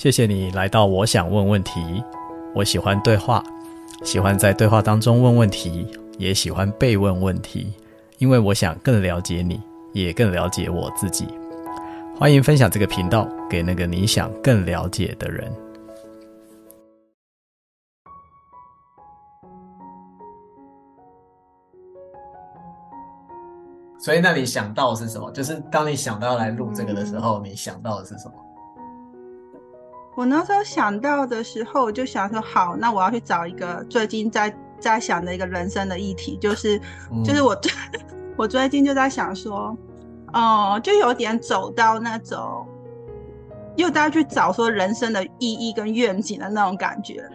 [0.00, 2.02] 谢谢你来到我想问问题。
[2.54, 3.44] 我喜欢对话，
[4.02, 7.74] 喜欢在对话当中问问题，也喜欢被问问题，
[8.16, 9.60] 因为我想更了解你，
[9.92, 11.28] 也更了解我自己。
[12.18, 15.52] 欢迎分享这个频道给那个你想更了解的人。
[23.98, 25.30] 所以，那你想到的是什么？
[25.32, 28.34] 就是当你想到要来录这个的时候，你想到的是什么？
[30.20, 36.78] 我那时候想到的时候，我就想说，好，那我要去找一个最近在在想的一个人生的议题，就是，
[37.10, 37.58] 嗯、就是我
[38.36, 39.74] 我最近就在想说，
[40.34, 42.68] 哦、呃，就有点走到那种，
[43.76, 47.26] 又在去找说人生的意义跟愿景的那种感觉。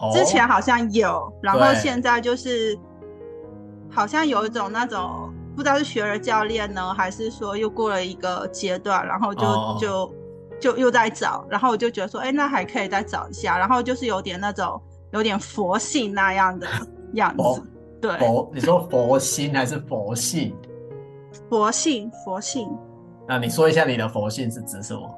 [0.00, 2.78] 哦、之前好像有，然后现在就是，
[3.90, 5.32] 好像有一种那种。
[5.56, 9.80] 不知道是学了教练呢，还是说又过了一个阶段，然后就、oh.
[9.80, 10.14] 就
[10.64, 14.80] 就又在找，然后我就觉得说，哎，那还可以再找一下，然后就是有点那种
[15.12, 16.66] 有点佛性那样的
[17.12, 17.36] 样子。
[17.36, 17.66] 佛
[18.00, 20.56] 对，佛，你说佛心还是佛性？
[21.50, 22.66] 佛性，佛性。
[23.28, 25.14] 那你说一下你的佛性是指什么？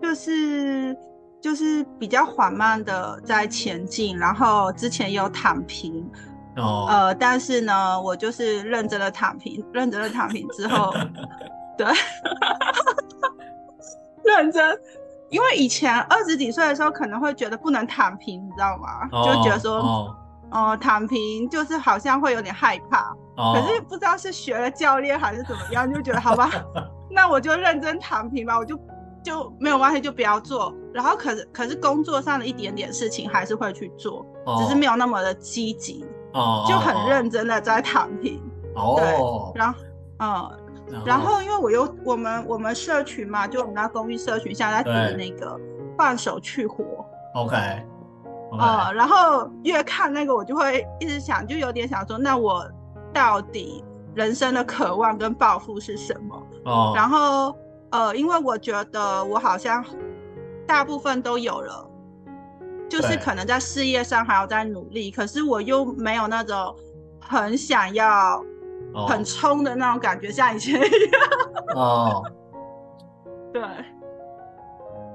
[0.00, 0.96] 就是
[1.38, 6.10] 就是比较缓慢的在前进，然后之前有躺平。
[6.56, 10.90] 哦，呃，但是呢，我就是认真的躺平，认真的躺平之后，
[11.76, 11.86] 对，
[14.36, 14.80] 认真，
[15.28, 19.08] 因为以前二十几岁的时候可能会觉得不能躺平，你知道吗？
[19.12, 20.16] 哦、就觉得说，哦、
[20.70, 26.50] 呃，躺平就是好像会有点害怕，哦、可是不知道是学了教练还是怎么样，就觉得好吧，
[27.10, 28.78] 那我就认真躺平吧，我就
[29.22, 30.72] 就没有关系，就不要做。
[30.92, 36.04] 然后可是可是工作上的一点点事情还是会去做，哦、只是没有那么的积极。
[36.32, 38.40] 哦，就很认真的在躺平。
[38.76, 39.78] 哦，对，然后，
[40.20, 40.59] 嗯，
[41.04, 45.58] 然后因为我又我们我们社群嘛，就我们那公寓社群现在在那个
[45.96, 46.84] 放手去活。
[47.34, 47.56] OK。
[48.58, 52.68] 啊，然后越看那个我就会一直想，就有点想说，那我
[53.12, 56.46] 到底人生的渴望跟抱负是什么？
[56.64, 56.92] 哦。
[56.96, 57.56] 然后
[57.90, 59.84] 呃，因为我觉得我好像
[60.66, 61.86] 大部分都有了。
[62.88, 66.74] 就是可能在事业上还要再努力，可是我又没有那种
[67.20, 68.44] 很想要、
[69.08, 71.22] 很冲的那种感觉，哦、像以前一样。
[71.76, 72.24] 哦，
[73.52, 73.62] 对，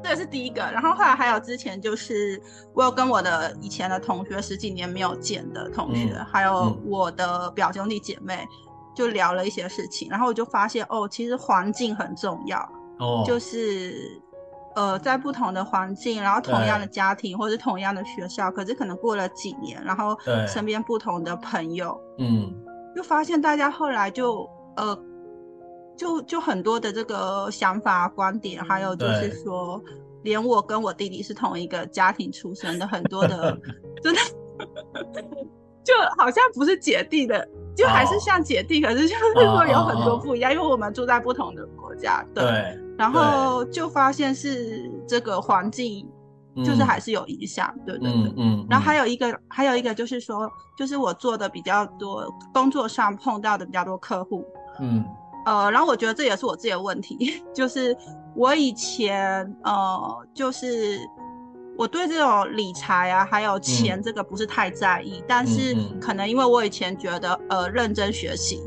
[0.04, 0.62] 这是第一个。
[0.62, 2.42] 然后后来还有之前就是
[2.74, 8.46] 我有跟我的以前的同学，十几年没有见的同学，嗯、还有我的表兄弟姐妹，
[8.96, 10.10] 就聊了一些事情。
[10.10, 12.60] 然后我就发现哦，其实环境很重要。
[13.00, 14.22] 哦，就是。
[14.78, 22.54] 呃，在不同的环境，然后同样的家庭，或者是同样的学校，可是可能过了几年，然后身边不同的朋友，嗯，
[22.96, 24.98] 就发现大家后来就呃，
[25.98, 33.58] 就就很多的这个想法观点，还有就是说，对连我跟我弟弟是同一个家庭出生的，很多的
[34.02, 34.20] 真的
[35.84, 38.92] 就好像不是姐弟的，就还是像姐弟，oh.
[38.92, 40.58] 可是就是说有很多不一样，oh.
[40.58, 42.44] 因为我们住在不同的国家，对。
[42.44, 46.08] 对然后就发现是这个环境，
[46.64, 48.66] 就是还是有影响，嗯、对对对。
[48.70, 54.46] 然后还有一个，还有一个就是说，就是我做的比较多，工作上碰到的比较多客户。
[54.80, 55.04] 嗯。
[55.46, 57.96] 呃，然后我觉得这也是我自己的问题， 就是
[58.36, 61.00] 我以前呃，就是
[61.78, 68.62] 我对这种理财啊，还有钱这个不是太在意，嗯、但是可能因为我以前觉得呃，认真学习。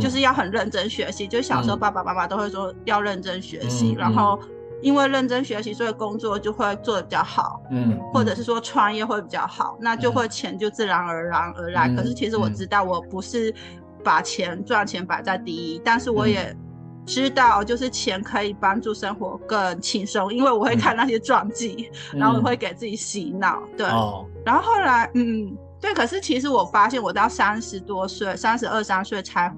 [0.00, 4.36] 就是要很认真学习，就小时候爸爸妈妈都会说要认真学习，嗯、然后
[4.82, 11.88] 因为认真学习，所以工作就会做的比较好，嗯，或者是说创业会比较好，那就会钱就自然而然而来。
[11.88, 13.52] 嗯、可是其实我知道我不是
[14.04, 16.54] 把钱赚钱摆在第一，但是我也
[17.06, 29.52] 知道就是钱可以帮助生活更轻松，因为我会看那些传记，嗯、然后我会给自己洗脑，对，哦、然后后来嗯，对，可是其实我发现我到三十多岁，三十二三岁才。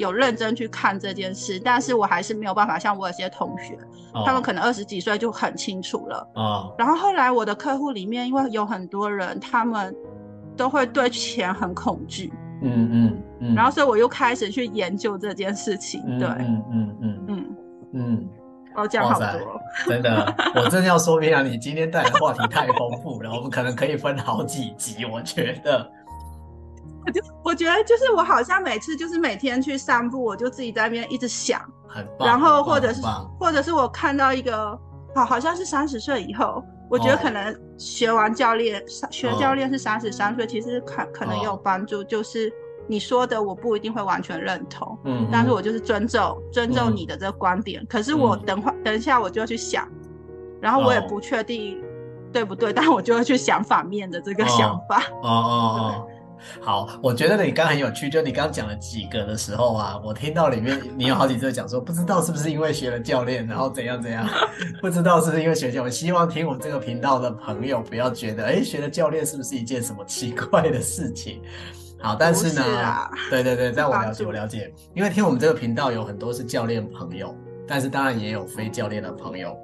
[0.00, 3.78] 有认真去看这件事，但是我还是没有办法像我有些同学，
[4.12, 6.28] 哦、他们可能二十几岁就很清楚了。
[6.34, 9.94] 哦、然后后来我的客户里面，因为有很多人，他们
[10.56, 12.32] 都会对钱很恐惧。
[12.62, 13.54] 嗯嗯嗯。
[13.54, 16.02] 然后所以我又开始去研究这件事情。
[16.18, 17.56] 对，嗯嗯嗯嗯嗯
[17.92, 18.28] 嗯。
[18.76, 19.60] 哦，这样好多。
[19.86, 25.90] 真的，我真的要说明啊，你今天带的话题太丰富了，我们可能可以分好几集，我觉得。
[27.06, 33.02] 我就我觉得就是我好像每次就是每天去散步，我就自己在那边一直想，很棒，然后或者是
[33.38, 34.78] 或者是我看到一个
[35.14, 42.04] 好好像是三十岁以后，我觉得可能学完教练，哦、学教练是三十三岁，其实可可能也有帮助。
[42.04, 42.52] 就是
[42.86, 47.82] 你说的我不一定会完全认同，嗯，但是我就是尊重尊重你的这个观点。
[47.82, 49.88] 嗯、可是我等会、嗯、等一下我就要去想，
[50.60, 51.82] 然后我也不确定
[52.32, 55.02] 对不对，哦、但我就会去想反面的这个想法。
[55.22, 56.06] 哦哦哦。
[56.60, 64.26] 好，我觉得你刚很有趣，就你刚讲了几个的时候啊，我听到里面 你有好几次讲说，不知道是不是因为学了教练，然后怎样怎样，
[64.80, 65.84] 不知道是不是因为学教练。
[65.84, 71.40] 我希望听我们这个频道的朋友不要觉得，哎，学了教练是不是一件什么奇怪的事情？
[72.02, 77.36] 好，但是呢，是啊、对对对，在我了解我了解，因为听我们这个频道有很多是教练朋友，
[77.68, 79.54] 但是当然也有非教练的朋友。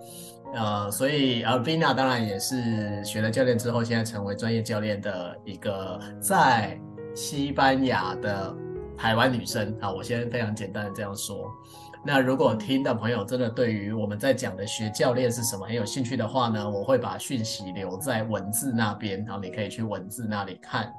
[0.54, 6.78] 呃，所以呃 Vina 当然也是学了教练之后，现在成为专业教练的一个在
[7.14, 8.54] 西班牙的
[8.96, 9.93] 台湾女生啊。
[9.93, 11.50] 我先非常简单的这样说。
[12.04, 20.90] 那如果听的朋友真的对于我们在讲的学教练是什么很有兴趣的话呢，我会把讯息留在文字那边，然后你可以去文字那里看。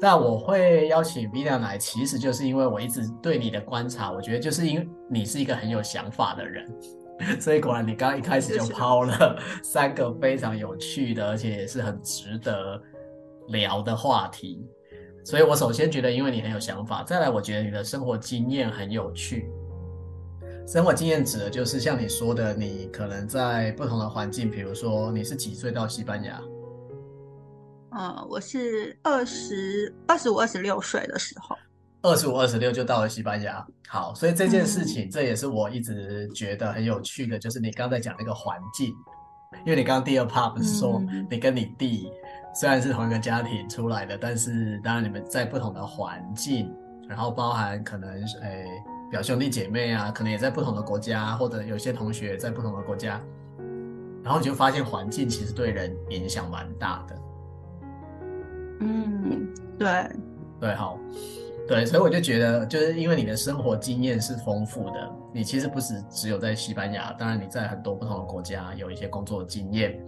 [0.00, 6.70] 但我会邀请 Vina 来，其实就是因为我一直对你的观察，我觉得就是因为你是一个很有想法的人。
[7.40, 12.80] 所以果然，你刚刚一开始就抛了三个非常有趣的，而且也是很值得
[13.48, 14.66] 聊的话题。
[15.24, 19.48] 所以我首先觉得，因为你很有想法；再来，我觉得你的生活经验很有趣。
[20.66, 26.42] 生活经验指的就是像你说的，你可能在不同的环境，比如说你是几岁到西班牙？
[27.96, 31.56] 嗯，我是二十二十五、二十六岁的时候。
[32.04, 33.66] 二十五、二十六就到了西班牙。
[33.88, 38.94] 好，所以这件事情，嗯、这也是我一直觉得很有趣的，就是你刚才讲那个环境，
[39.64, 42.10] 因为你刚刚第二 part 不是说你跟你弟
[42.54, 46.70] 虽然是同一个家庭出来的，但是当然你们在不同的环境，
[47.08, 48.66] 然后包含可能诶、哎、
[49.10, 53.18] 表兄弟姐妹啊，可能也在不同的国家，或者有些同学在不同的国家，
[54.22, 57.18] 然后你就发现环境其实对人影响蛮大的。
[58.80, 59.48] 嗯，
[59.78, 60.10] 对，
[60.60, 60.98] 对，好。
[61.66, 69.98] 对，所以我就觉得，就是因为你的生活经验是丰富的，你其实不是只有在西班牙，当然你在很多不同的国家有一些工作经验，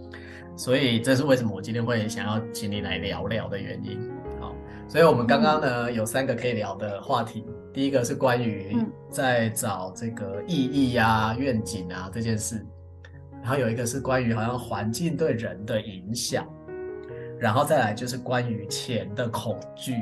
[0.55, 3.99] 所以这是为什么我今天会想要请你来聊聊的原因。
[4.39, 4.53] 好，
[4.87, 7.43] 所以我们刚刚呢有三个可以聊的话题，
[7.73, 8.77] 第一个是关于
[9.09, 12.63] 在找这个意义啊、愿景啊这件事，
[13.41, 16.47] 然后有一个是关于好像环境对人的影响，
[17.39, 19.95] 然后再来就是关于钱的恐惧。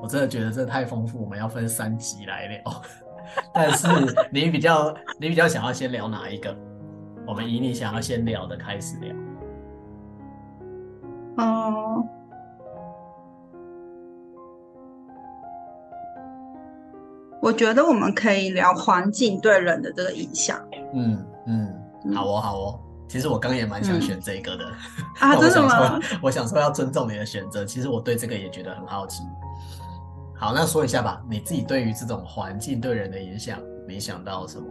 [0.00, 2.82] 我真的觉得这太丰富，我们要分三集来聊。
[3.52, 3.86] 但是
[4.30, 6.56] 你比较，你比较想要先聊哪一个？
[7.26, 9.14] 我们以你想要先聊的开始聊。
[11.36, 12.08] 嗯，
[17.42, 20.58] 我觉得我们可以聊环境对人的这个影响。
[20.94, 22.80] 嗯嗯，好哦好哦。
[23.08, 24.64] 其实我刚也蛮想选这个的。
[25.20, 26.00] 嗯、啊， 真的吗？
[26.22, 27.64] 我想说要尊重你的选择。
[27.64, 29.22] 其实我对这个也觉得很好奇。
[30.40, 33.58] 好，那说一下吧，你自己对于这种环境对人的影响，
[33.88, 34.64] 你想到什么？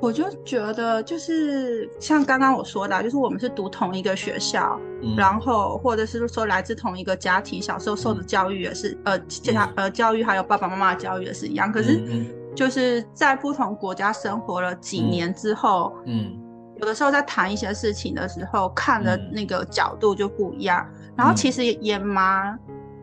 [0.00, 11.72] 我就觉得，就是像刚刚我说的，就是我们是读同一个学校，嗯、然后或者是说来自同一个家庭，小时候受的教育也是，嗯、呃，其他呃教育还有爸爸妈妈的教育也是一样。
[11.72, 12.24] 可是，
[12.54, 16.40] 就是在不同国家生活了几年之后，嗯，嗯
[16.76, 20.86] 有的时候在谈一些事情的时候，看的那个角度就不一样。
[20.92, 22.56] 嗯、然后其实也也蛮。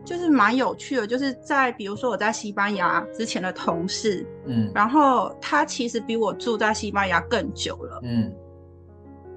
[0.06, 8.32] 就是蛮有趣的，就是在比如说我在西班牙之前的同事，嗯，然后他其实比我住在西班牙更久了，嗯，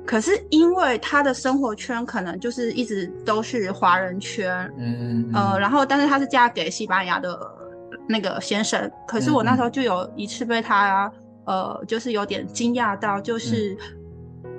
[0.06, 7.36] 可是因为他的生活圈可能就是一直都是华人圈，嗯，嗯，呃，然后但是他是嫁给西班牙的
[8.08, 11.12] 那个先生，可是我那时候就有一次被他，
[11.46, 13.76] 呃，就是有点惊讶到，就是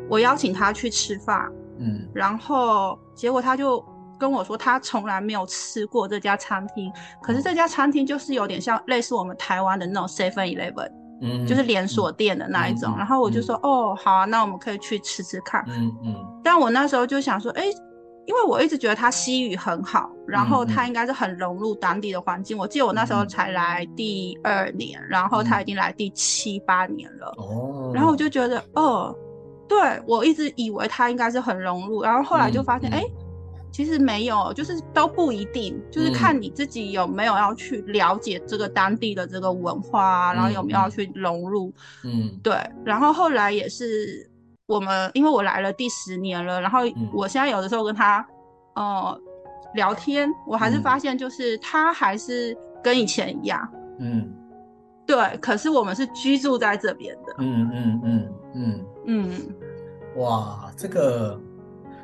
[0.09, 3.81] 我邀请他去吃饭，嗯，然后结果他就。
[4.21, 12.93] 跟我说他从来没有吃过这家餐厅，可是这家餐厅就是有点像类似我们台湾的那种 Seven Eleven，嗯，就是连锁店的那一种。
[12.95, 15.65] 嗯、然后我就说，嗯、哦，好啊，那我们可以去吃吃看。
[15.69, 16.15] 嗯嗯。
[16.45, 17.65] 但我那时候就想说，哎，
[18.27, 22.59] 因为我一直觉得他西语很好，然后他应该是很融入当地的环境。
[22.59, 27.35] 我记得我那时候才来第二年，然后他已经来第七八年了。
[27.39, 27.91] 哦。
[27.95, 29.17] 然后我就觉得，哦，
[29.67, 33.30] 对，我一直以为他应该是很融入，然后后来就发现，哎、嗯。
[33.71, 41.73] 嗯其实没有，就是都不一定，就是看你自己有没有要去了解这个当地的这个文化啊，嗯、然后有没有要去融入。
[42.03, 42.53] 嗯，对。
[42.85, 44.29] 然后后来也是
[44.67, 46.81] 我们，因为我来了第十年了，然后
[47.13, 48.27] 我现在有的时候跟他，
[48.75, 49.21] 呃，
[49.75, 53.73] 聊天，我还是发现就是他还是跟以前一样。
[54.01, 54.29] 嗯，
[55.07, 55.17] 对。
[55.41, 57.35] 可是我们是居住在这边的。
[57.39, 59.31] 嗯嗯嗯嗯嗯。
[60.17, 61.41] 哇，这个。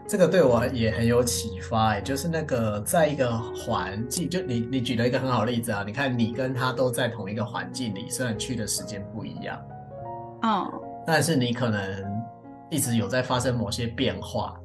[0.08, 9.60] 这个对我也很有启发，哎，就是那个在一个环境，就你你举了一个很好的例子啊，你看你跟他都在同一个环境里，虽然去的时间不一样，
[10.42, 10.72] 嗯，
[11.04, 12.04] 但是你可能
[12.70, 14.56] 一直有在发生某些变化，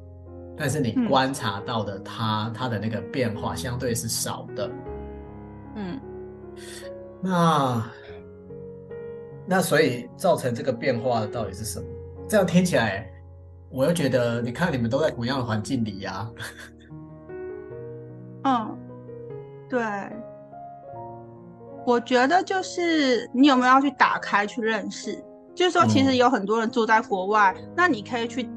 [0.56, 4.70] 但是你观察到的它，它、嗯、的那个变化相对是少的。
[5.74, 6.00] 嗯，
[7.20, 7.90] 那
[9.44, 11.86] 那所以造成这个变化的到底是什么？
[12.28, 13.11] 这样听起来，
[13.72, 16.28] 我又觉得，你看你们都在同样的环境里呀、
[18.42, 18.68] 啊。
[18.68, 18.78] 嗯，
[19.68, 19.80] 对。
[21.84, 25.20] 我觉得就是你有没有要去打开去认识？
[25.54, 28.48] 就是说，其实有很多人住在国外，嗯、那你可以去，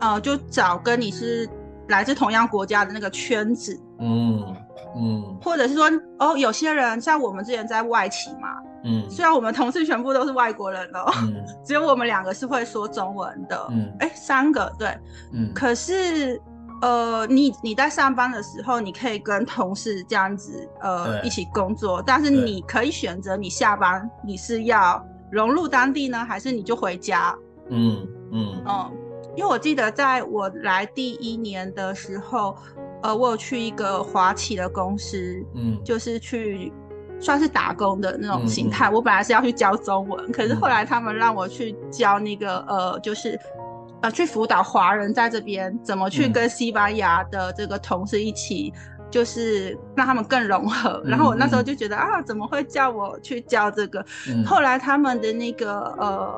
[0.00, 1.48] 呃，就找跟你是
[1.88, 3.78] 来自同样国家的那个圈子。
[4.00, 4.56] 嗯
[4.96, 5.38] 嗯。
[5.42, 8.48] 或者是说，哦，有些人像我们之前在外企嘛，
[8.84, 14.88] 嗯，虽然我们同事全部都是外国人哦，嗯、 只有我们两个是会说中文的，嗯，哎，三个对，
[15.32, 16.40] 嗯，可是。
[16.84, 25.00] 呃，你你在上班的时候，你可以跟同事这样子呃一起工作，但是你可以选择你下班你是要
[25.30, 27.32] 融入当地呢，还是你就回家？
[27.70, 28.64] 嗯嗯。
[28.66, 28.92] 嗯，
[29.36, 32.56] 因为我记得在我来第一年的时候，
[33.02, 36.72] 呃，我有去一个华企的公司，嗯，就是去
[37.20, 38.88] 算是打工的那种形态。
[38.88, 43.38] 我本来是要去教中文，可是后来他们让我去教那个呃，就是。
[44.00, 51.00] 呃，去辅导华人在这边怎么去跟西班牙的这个同事一起，嗯、就是让他们更融合。
[51.04, 54.04] 嗯、然后我那时候就觉得、嗯、啊，怎么会叫我去教这个？
[54.26, 56.34] 嗯、后来他们的那个呃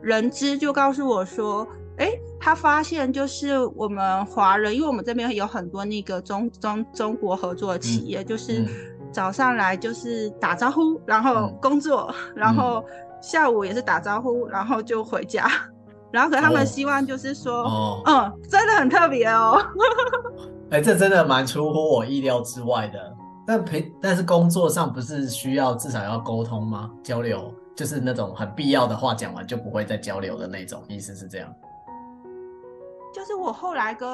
[0.00, 1.66] 人资就告诉我说，
[2.00, 8.66] 哎、欸，他发现就是我们华人，因为我们这边有很多那个中中中国合作的企业，嗯、就是
[9.12, 12.82] 早上来就是打招呼，然后工作，嗯、然后
[13.20, 15.46] 下午也是打招呼，然后就回家。
[16.10, 19.62] 然后，可他们希望就是说，哦、嗯，真的很特别哦。
[20.70, 22.98] 哎、欸，这真的蛮出乎我意料之外的。
[23.46, 26.90] 但陪，但是工作上不是需要至少要沟通吗？
[27.02, 31.52] 交流就是那种很必要的话，讲完就不会再交流的那种，意思是这样。
[33.12, 34.08] 就是我后来跟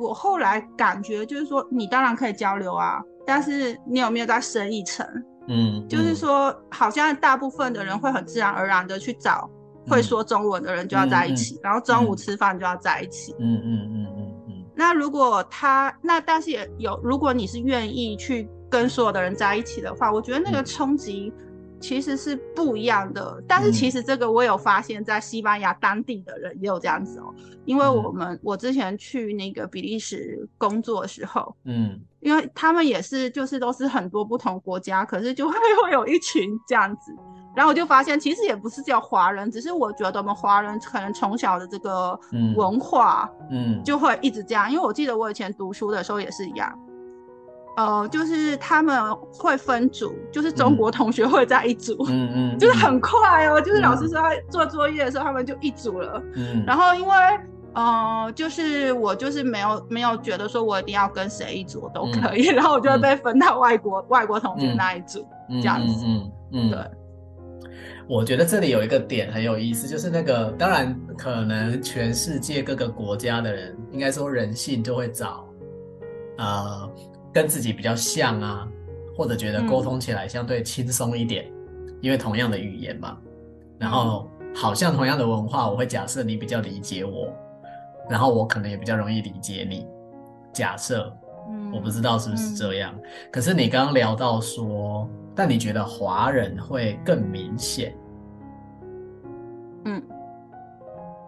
[0.00, 5.06] 我后来感觉就是说，你当然可以交流啊，但是你有没有再深一层？
[5.48, 9.48] 嗯，嗯就是说，好像大部分的人会很自然而然的去找。
[9.86, 13.36] 会说中文的人就要在一起，嗯嗯、然后中午吃饭就要在一起。
[13.38, 14.16] 嗯嗯嗯嗯嗯。
[14.16, 21.30] 嗯嗯嗯，那如果他那但是也有，如果你是愿意去跟所有的人在一起的话，我觉得那个冲击
[21.84, 23.36] 其实是不一样的。
[23.36, 27.34] 嗯、但是其实这个我有发现，在西班牙当地的人也有这样子哦，
[27.66, 37.14] 因为我们、嗯、我之前去那个比利时工作的时候，嗯，因为他们也是就是都是很多不同国家，可是就会 会有一群这样子。
[37.54, 42.18] 然后我就发现，其实也不是叫华人，只是我觉得我们华人可能从小的这个
[42.56, 44.72] 文化，嗯，就会一直这样。
[44.72, 46.76] 因为我记得我以前读书的时候也是一样，
[47.76, 56.62] 呃，就是他们会分组，就是中国同学会在一组，嗯 嗯，就是很快哦，就是老师说他做作业的时候，他们就一组了，嗯。
[56.66, 57.14] 然后因为，
[57.74, 66.70] 呃，就是我就是没有没有觉得说我一定要跟谁一组都可以，嗯、 然后我就会被分到外国、嗯、外国同学那一组，嗯、这样子，嗯嗯，嗯。
[66.70, 66.78] 对。
[68.06, 75.42] 我觉得这里有一个点很有意思，就是那个当然可能全世界各个国家的人，应该说人性就会找，
[76.36, 76.90] 呃，
[77.34, 78.68] 跟自己比较像啊，
[79.16, 83.18] 或者觉得沟通起来相对轻松一点，嗯、因为同样的语言嘛，
[83.78, 87.30] 然后好像同样的文化，我会假设你比较理解我，
[88.08, 89.86] 然后我可能也比较容易理解你，
[90.52, 91.12] 假设，
[91.72, 95.10] 我不知道是不是这样，嗯、可是你刚刚聊到说。
[95.36, 97.92] 但你觉得华人会更明显？
[99.84, 100.00] 嗯，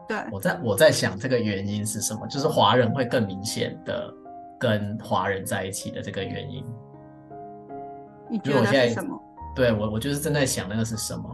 [0.07, 0.17] 对。
[0.31, 2.25] 我在我在想这个原因是什么？
[2.29, 4.15] 就是华人会更明显的
[4.59, 6.65] 跟华人在一起的这个原因。
[8.31, 9.21] 你觉得是什么？
[9.55, 11.25] 对，我我就是正在想那个是什么，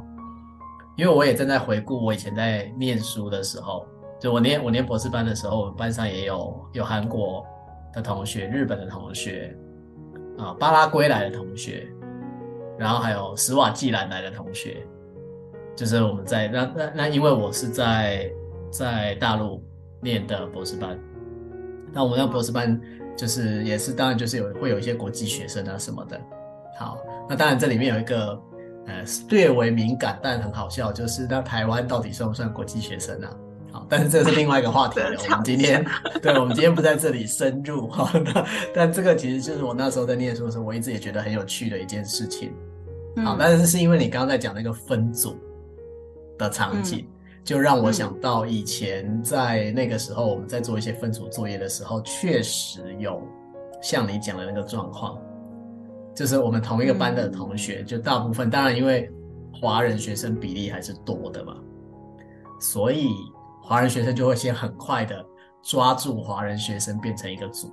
[0.97, 3.87] 因为我也正在回顾我以前在念书的时候，
[4.21, 7.45] 就我念我念博士班的时候，我们班上也有有韩国
[7.93, 9.57] 的同学、日本的同学
[10.39, 11.89] 啊、巴拉圭来的同学。
[12.79, 14.85] 然后还有史瓦季兰来的同学，
[15.77, 18.29] 就是我们在那那那，因为我是在
[18.71, 19.63] 在大陆
[20.01, 20.99] 念的博士班，
[21.93, 22.81] 那我们那博士班
[23.17, 26.21] 就是也是当然就是有会有一些国际学生啊什么的。
[26.79, 28.41] 好，那当然这里面有一个
[28.87, 33.31] 呃略微敏感但很好笑，就是那台湾到底算不算国际学生啊？
[33.71, 35.11] 好，但是这是另外一个话题了。
[35.31, 35.85] 我们今天
[36.21, 38.11] 对，我们今天不在这里深入 哈。
[38.25, 42.53] 那但这个其实就是我那时候在念书的时候，我一直也觉得很有趣的一件事情。
[43.25, 45.37] 好，但是是因为你刚刚在讲那个分组
[46.39, 53.21] 的场景，嗯、就让我想到以前在那个时候我们在做一些分组作业的时候，确实有
[53.83, 55.19] 像你讲的那个状况，
[56.15, 59.11] 就是我们同一个班的同学，就大部分当然因为
[59.53, 61.57] 华人学生比例还是多的嘛，
[62.61, 63.09] 所以
[63.61, 65.25] 华人学生就会先很快的
[65.63, 67.73] 抓住华人学生变成一个组。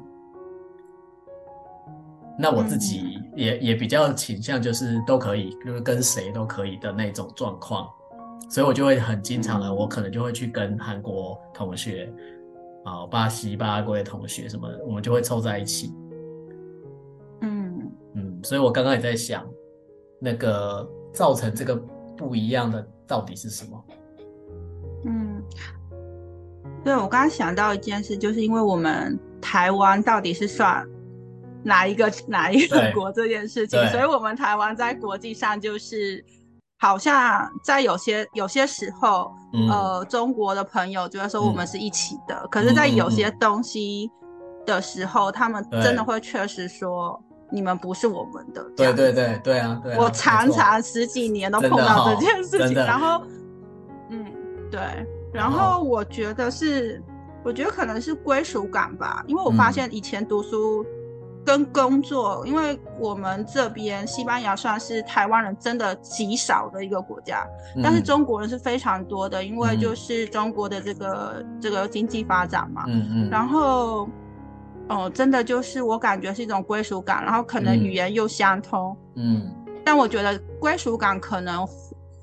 [2.42, 7.88] 那我自己也、嗯、也比较倾向就是都可以，就是跟谁都可以的那种状况，
[8.50, 12.12] 所以我就会很经常的，嗯、我可能就会去跟韩国同学
[12.84, 15.94] 啊、巴西、巴拉圭同学什么的，我们就会凑在一起。
[17.42, 19.48] 嗯嗯，所以我刚刚也在想，
[20.20, 21.76] 那个造成这个
[22.18, 23.86] 不一样的到底是什么？
[25.06, 25.44] 嗯，
[26.84, 30.86] 对，我刚刚想到一件事，就是因为我们台湾到底是算。
[31.62, 36.24] 哪一个哪一个国这件事情，所以我们台湾在国际上就是
[36.82, 44.10] 好像在有些有些时候，嗯、呃，中国的朋友觉得说我们是一起的，嗯、可是，在有些东西
[44.66, 47.22] 的时候，嗯、他们真的会确实说
[47.52, 48.64] 你们不是我们的。
[48.78, 49.78] 对对对对啊！
[49.84, 53.22] 对啊，我常常十几年都碰到这件事情，然后，
[54.10, 54.26] 嗯，
[54.72, 54.80] 对，
[55.34, 57.04] 然后我觉得是，
[57.44, 60.86] 我觉得可能是归属感吧，因为我发现以前读书。
[61.46, 67.44] 跟工作，因为我们这边西班牙算是台湾人真的极少的一个国家，
[67.76, 74.04] 嗯、但是中国人是非常多的，因为就是中国的这个、嗯、这个经济发展嘛，嗯嗯，然后
[74.90, 79.50] 哦、呃，真的就是我感觉是一种归属感，然后可能语言又相通，嗯，
[79.84, 81.66] 但我觉得归属感可能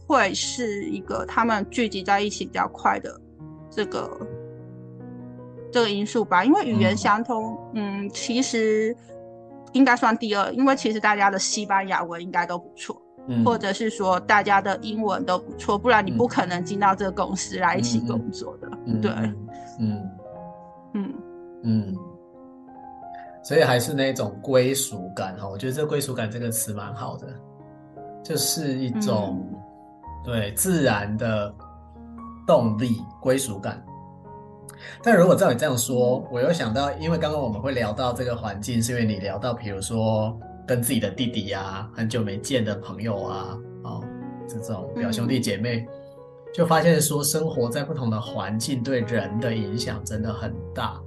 [0.07, 3.21] 会是一个他们聚集在一起比较快的
[3.71, 4.09] 这个
[5.77, 8.97] 这个因素吧，因为语言相通，嗯，嗯，其实。
[9.73, 12.97] 应该算第二，因为其实大家的西班牙文应该都不错，
[13.29, 19.11] 嗯、或者是说大家的英文都不错，不然你不可能进到这个公司来一起工作的，嗯、对，
[19.79, 20.11] 嗯
[20.95, 21.15] 嗯。
[21.65, 21.95] 嗯，
[23.45, 27.27] 所以还是那种归属感哈，我觉得这归属感这个词蛮好的，
[28.25, 29.59] 就是一种、嗯、
[30.25, 31.55] 对自然的
[32.47, 33.85] 动力，归属感。
[35.03, 44.05] 但如果照你这样说，我又想到，因为刚刚我们会聊到这个环境，是因为你聊到，比如说跟自己的弟弟啊，很久没见的朋友啊，哦，
[44.49, 45.87] 这种表兄弟姐妹，
[46.53, 51.01] 就发现说，生活在不同的环境对人的影响真的很大。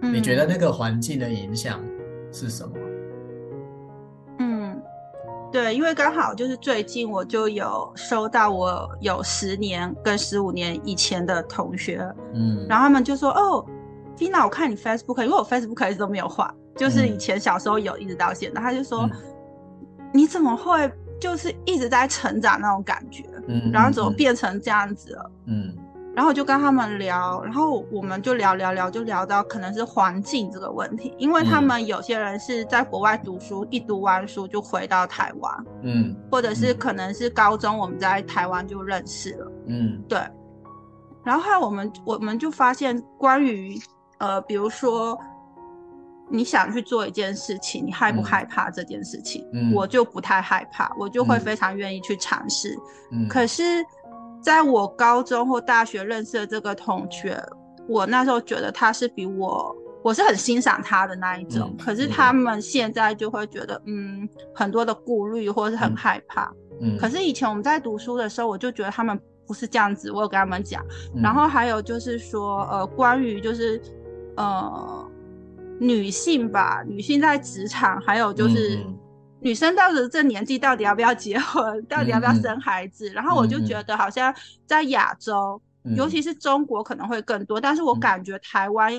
[0.00, 1.82] 你觉得那个环境的影响
[2.30, 2.74] 是什么？
[5.52, 13.64] 对，因为刚好就是最近我就有收到我有十年跟十五年以前的同学，嗯，然后他们就说：“哦
[14.16, 19.10] ，Tina，我看你 Facebook，因为我 Facebook 一直都没有换，就是以前小时候有，一直到现在。”他就说：“嗯、
[20.12, 23.24] 你怎么会就是一直在成长那种感觉？
[23.46, 25.30] 嗯，然后怎么变成这样子了？
[25.46, 25.74] 嗯。”
[26.16, 40.18] 然后就跟他们聊，然后我们就聊聊聊，就聊到可能是环境这个问题，因为他们有些人是在国外读书，一读完书就回到台湾，嗯，或者是可能是高中我们在台湾就认识了，嗯，对。
[41.22, 43.78] 然后后来我们我们就发现，关于
[44.16, 45.18] 呃，比如说
[46.30, 49.46] 你想去做一件事情，你害不害怕这件事情？
[49.52, 52.74] 嗯，我就不太害怕，我就会非常愿意去尝试，
[53.12, 53.84] 嗯，可是。
[54.46, 57.36] 在我高中或大学认识的这个同学，
[57.88, 61.68] 我那时候觉得他是比我，我是很欣赏他的那一种。
[61.72, 66.48] 嗯、可是他们现在就会觉得，嗯，很多的顾虑或是很害怕。
[66.80, 66.96] 嗯。
[66.96, 70.12] 可是以前我们在读书的时候，我就觉得他们不是这样子。
[70.12, 70.80] 我有跟他们讲。
[71.16, 73.82] 嗯、然后还有就是说，呃，关于就是，
[74.36, 75.10] 呃，
[75.80, 78.78] 女性吧，女性在职场，还有就是。
[79.46, 81.80] 嗯女生到了这年纪，到底要不要结婚？
[81.84, 83.08] 到底要不要生孩子？
[83.10, 84.34] 嗯、然后我就觉得，好像
[84.66, 87.60] 在亚洲，嗯、尤其是中国可能会更多。
[87.60, 88.92] 但是我感觉台湾，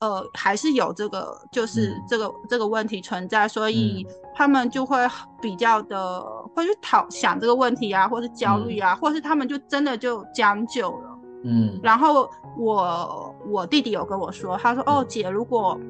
[0.00, 4.98] 嗯、呃，还是有这个，就是这个、嗯、这个问题存在，所以他们就会
[5.40, 6.22] 比较的
[6.54, 11.18] 会去讨想这个问题啊，或是焦虑啊，嗯、或是他们就真的就将就了。
[11.44, 11.80] 嗯。
[11.82, 15.80] 然后我我弟弟有跟我说，他说：“哦，姐，如果。”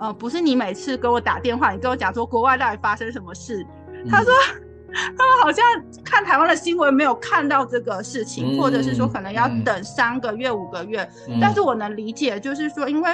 [0.00, 3.64] 呃，不是你每次跟我打电话，你跟我讲说国外到底发生什么事？
[3.92, 4.32] 嗯、他说
[4.88, 5.64] 他们好像
[6.02, 11.06] 看台湾的新闻没有看到这个事情，嗯、或者是说可能要等三个月、嗯、五个月。
[11.28, 13.10] 嗯、但是我能理解，就是说，因为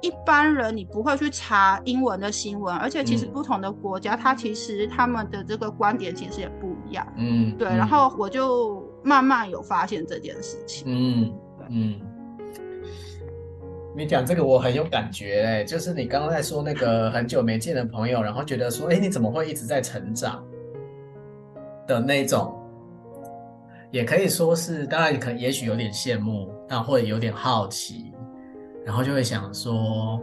[0.00, 7.06] 一般人你不会去查英文的新闻，而且其实不同的国家，它其实他们的这个观点其实也不一样。
[7.16, 7.68] 嗯，对。
[7.68, 10.84] 然后我就慢慢有发现这件事情。
[10.86, 12.00] 嗯对嗯。
[13.94, 20.42] 你讲这个我很有感觉哎，就是你刚刚在说那个很久没见的朋友，然后觉得说，哎，你怎么会一直在成长
[21.86, 22.58] 的那种，
[23.90, 28.12] 也可以说是，当然可能也许有点羡慕，但会有点好奇，
[28.84, 30.18] 然后就会想说，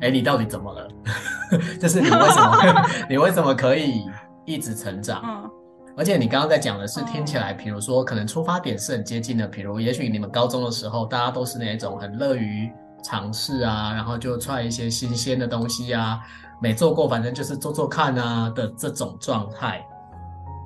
[0.00, 0.88] 哎，你到底怎么了？
[1.78, 4.02] 就是你为什么， 你为什么可以
[4.44, 5.48] 一直成长？
[5.94, 12.70] 而且你刚刚在讲的是听起来，比如说可能出发点是很接近的，比如也许你们高中的时候，大家都是那种很乐于
[13.04, 16.20] 尝试啊，然后就踹一些新鲜的东西啊，
[16.62, 19.86] 没做过反正就是做做看啊的这种状态。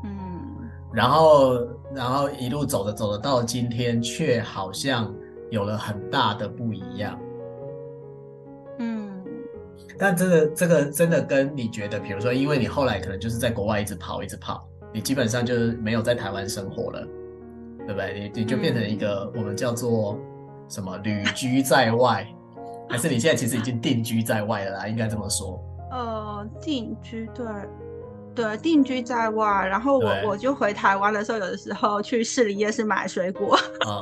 [0.04, 0.10] 嗯，
[0.92, 1.58] 然后
[1.92, 5.12] 然后一路走着走着到今天，却好像
[5.50, 7.18] 有了很大的不一样。
[8.78, 9.24] 嗯，
[9.98, 14.64] 但这个这个真的跟你觉得，比如说，因为你后来可能就是在国外一直跑一直跑。
[14.96, 17.06] 你基本上就是没有在台湾生活了，
[17.80, 18.30] 对不对？
[18.34, 20.18] 你你就变成一个我们叫做
[20.70, 22.26] 什么旅居在外，
[22.88, 24.88] 还是你现在其实已经定居在外了啦？
[24.88, 25.62] 应该这么说。
[25.90, 27.46] 呃，定居对
[28.34, 29.66] 对，定居在外。
[29.68, 33.54] 然后我我就回台湾的时候，有的时候去士林夜市买水果，
[33.86, 34.00] 啊，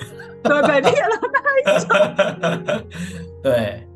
[0.42, 2.84] 对，被骗了那一种。
[3.44, 3.86] 对，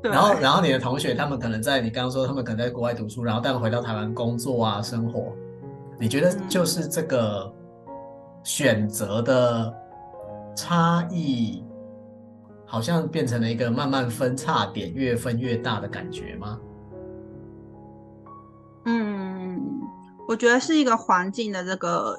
[0.00, 0.12] 对。
[0.12, 5.34] 然后然后你的同学他们可能在你刚刚说他们可能在国外读书，然后但回到台湾工作啊生活。
[6.00, 7.52] 你觉得就是这个
[8.44, 9.74] 选择的
[10.54, 11.64] 差异，
[12.64, 16.60] 好像变成了一个慢慢分叉点，越分越大的感觉吗？
[18.84, 19.60] 嗯，
[20.28, 22.16] 我觉得是一个环境的这个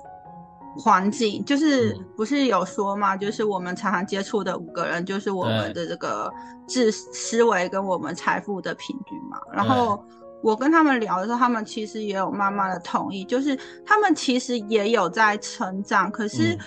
[0.78, 6.30] 环境，就是不是有说嘛，就是我们常常接触的五个人，就是我们的这个
[6.68, 10.04] 智思维跟我们财富的平均嘛，然后。
[10.42, 16.58] 我跟他们聊的时候，他们其实也有慢慢的同意，就是他们其实也有在成长，可是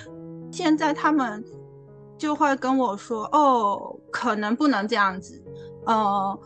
[0.51, 1.43] 现在他们
[2.19, 5.43] 就会跟我说：“嗯、哦，可能不能这样子。”
[5.87, 6.39] 呃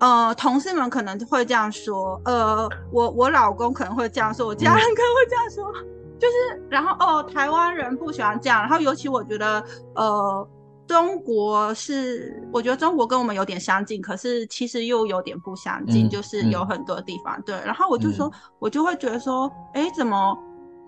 [0.00, 5.72] 呃，同事们可能会这样说，呃，我我老公可能会这样说，我家人可能会这样说，
[6.18, 10.48] 就是然后哦，台湾人不喜欢这样，然后尤其我觉得呃。
[10.90, 17.54] 中国是，我觉得中国跟我们有点相近，可是其实又有点不相近，嗯、就是有很多地方、嗯、对。
[17.64, 20.36] 然后我就说、嗯，我就会觉得说，哎，怎么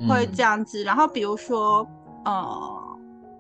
[0.09, 0.83] 会这样子？
[0.83, 1.87] 嗯、然后比如说，
[2.25, 2.83] 呃。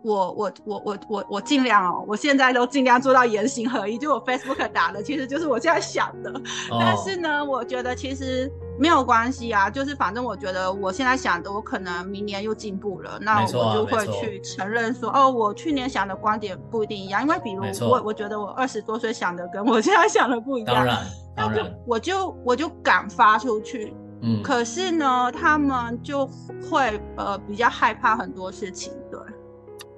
[0.04, 3.96] 我我我我我我尽量哦，我现在都尽量做到言行合一。
[3.96, 6.32] 就我 Facebook 打的，其实就是我现在想的。
[6.70, 6.80] Oh.
[6.80, 8.50] 但是呢，我觉得其实
[8.82, 17.22] 没有关系啊，就是反正我觉得我现在想的，我可能明年又进步了，那我就会去承认说，哦，我去年想的观点不一定一样。
[17.22, 20.98] 因为比如我我觉得我二十多岁想的跟我现在想的不一样，当然，
[21.36, 23.94] 当然，我就我就敢发出去。
[24.20, 26.26] 嗯，可是呢，他们就
[26.68, 29.20] 会呃比较害怕很多事情，对。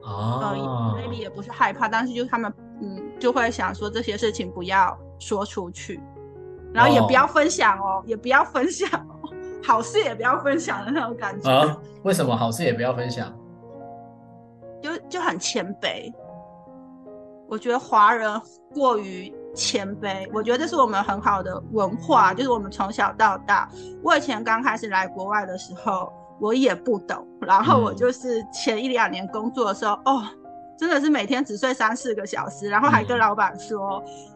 [0.02, 5.98] 哦，maybe 也不是害怕，但是就他们嗯就会想说这些事情不要说出去，
[6.74, 9.30] 然后也不要分享哦，哦也不要分享哦，
[9.64, 11.50] 好事也不要分享的那种感觉。
[11.50, 11.78] 啊？
[12.02, 13.32] 为什么好事也不要分享？
[14.82, 16.12] 就就很谦卑。
[17.48, 18.40] 我觉得华人
[18.74, 23.70] 过于谦卑，我觉得这是我们很好的文化，就是我们从小到大，
[24.02, 26.12] 我以前刚开始来国外的时候。
[26.40, 30.22] 我也不懂，然后我就是前一两年工作的时候，嗯、哦，
[30.76, 34.33] 真的是每天只睡三四个小时，然后还跟老板说、嗯，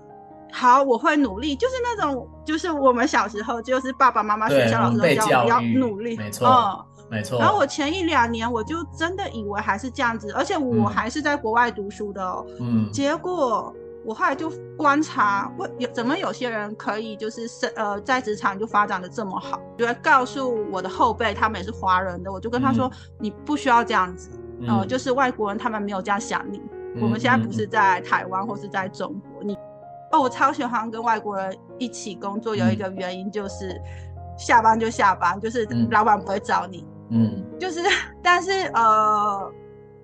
[0.53, 7.39] 好，我会努力，就是那种，就是我们小时候，就是爸爸妈妈、学校老师都叫我要努力，没错，嗯，没错。
[7.39, 13.75] 然后我前一两年，我就真的以为还是这样子，而且我还是在国外读书的哦，嗯，结果。
[14.05, 24.31] 我后来就观察，为有怎么有些人可以就是生呃在职场就发展的这么好，就会告诉我的后辈，他们也是华人的，我就跟他说，嗯、你不需要这样子，
[24.67, 26.59] 呃、嗯，就是外国人他们没有这样想你。
[26.95, 29.55] 嗯、我们现在不是在台湾或是在中国，你
[30.13, 33.81] 哦，我超喜欢跟外国人一起工作，有一个原因就是
[34.37, 37.81] 下班就下班，就是老板不会找你，嗯，就是
[38.23, 39.53] 但是呃。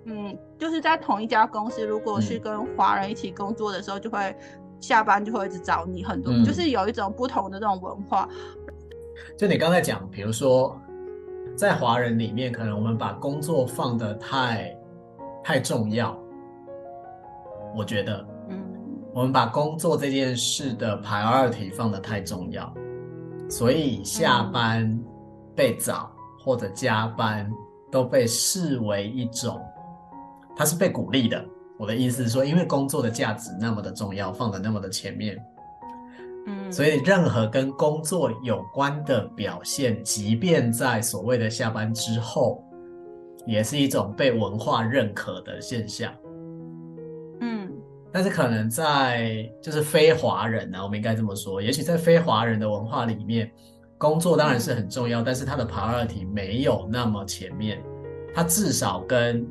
[0.07, 4.37] 嗯，就是在同一家公司，如果是跟华人一起工作的时候，就会
[4.79, 8.29] 下班就会一直找你很多，嗯，就是有一种不同的这种文化。
[9.39, 10.79] 就你刚才讲，比如说
[11.57, 14.77] 在华人里面，可能我们把工作放得太
[15.43, 16.15] 太重要，
[17.75, 18.34] 我觉得，嗯，
[19.15, 22.75] 我们把工作这件事的 priority 放得太重要，
[23.49, 25.01] 所以下班
[25.55, 27.49] 被早或者加班
[27.93, 29.63] 都被视为一种。
[30.57, 31.43] 它是被鼓励的。
[31.79, 35.37] 我的意思是说，因为工作的价值那么的重要，放得那么的前面，
[36.47, 42.65] 嗯，所以任何跟工作有关的表现，即便在所谓的下班之后，
[43.47, 46.13] 也是一种被文化认可的现象。
[48.15, 53.53] 嗯，但是可能在就是非华人呢、啊，我们应该这么说，也许在非华人的文化里面，
[53.99, 57.83] 工作当然是很重要，但是它的 priority 没有那么前面，
[58.33, 59.47] 它至少跟。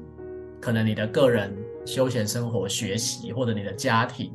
[0.61, 1.53] 可能你的个人
[1.85, 4.33] 休闲生活、学习或者你的家庭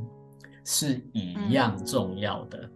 [0.63, 2.71] 是一样重要的。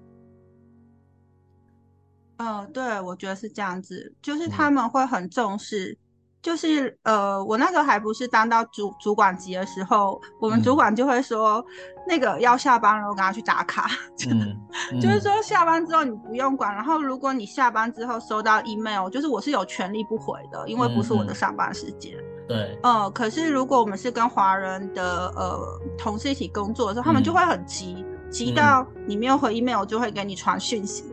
[2.38, 5.98] 嗯、呃，对，我觉得是这样子，就是他们会很重视。
[6.42, 11.64] 就是呃，我那时候还不是当到主主管级的时候，我们主管就会说，嗯、
[12.08, 13.88] 那个要下班了，我赶快去打卡。
[14.28, 14.56] 嗯
[14.92, 22.12] 嗯、就是说下班之后你不用管，然后如果你下班之后收到 email，就是我是有权利不回的，因为不是我的上班时间。
[22.48, 22.76] 对。
[22.82, 31.04] 呃，可是如果我们是跟华人的呃同事一起工作的时候，他们就会很急，嗯、急到你没有回 email 就会给你传讯息。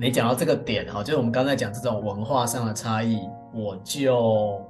[0.00, 3.20] 你讲到这个点哈，就是我们刚才讲这种文化上的差异。
[3.52, 4.60] 我就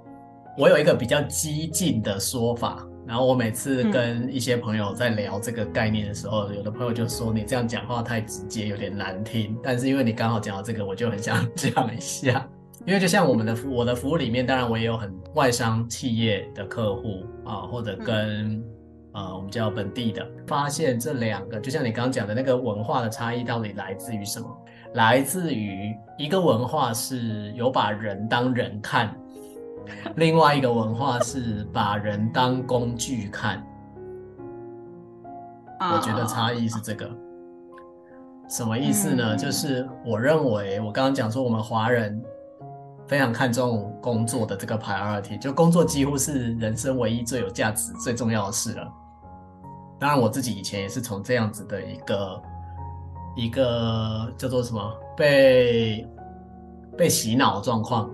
[0.56, 9.56] 我有一个比较激进的说法，然后我每次跟一些朋友在聊这个概念的时候，嗯、有的朋友就说你这样讲话太直接，有点难听。
[9.62, 12.48] 但是因为你刚好讲到这个，我就很想讲一下。
[12.86, 18.64] 因为就像我们的我的服务里面，当然我也有很外商企业的客户啊，或者跟、嗯、
[19.12, 24.48] 呃我们叫本地的，发现这两个就像你刚刚讲的那个文化的差异到底来自于什么？
[24.94, 29.14] 来自于一个文化是有把人当人看，
[30.16, 33.62] 另外一个文化是把人当工具看。
[35.78, 37.08] 我觉得差异是这个，
[38.48, 39.36] 什么意思呢？
[39.36, 42.20] 就是我认为我刚刚讲说我们华人
[43.06, 48.88] 非常看重工作的这个 priority，就工作几乎是人生唯一最有价值、最重要的事了。
[50.00, 52.42] 当然，我自己以前也是从这样子的一个。
[53.38, 56.04] 一个叫做什么被
[56.96, 58.10] 被洗脑的状况，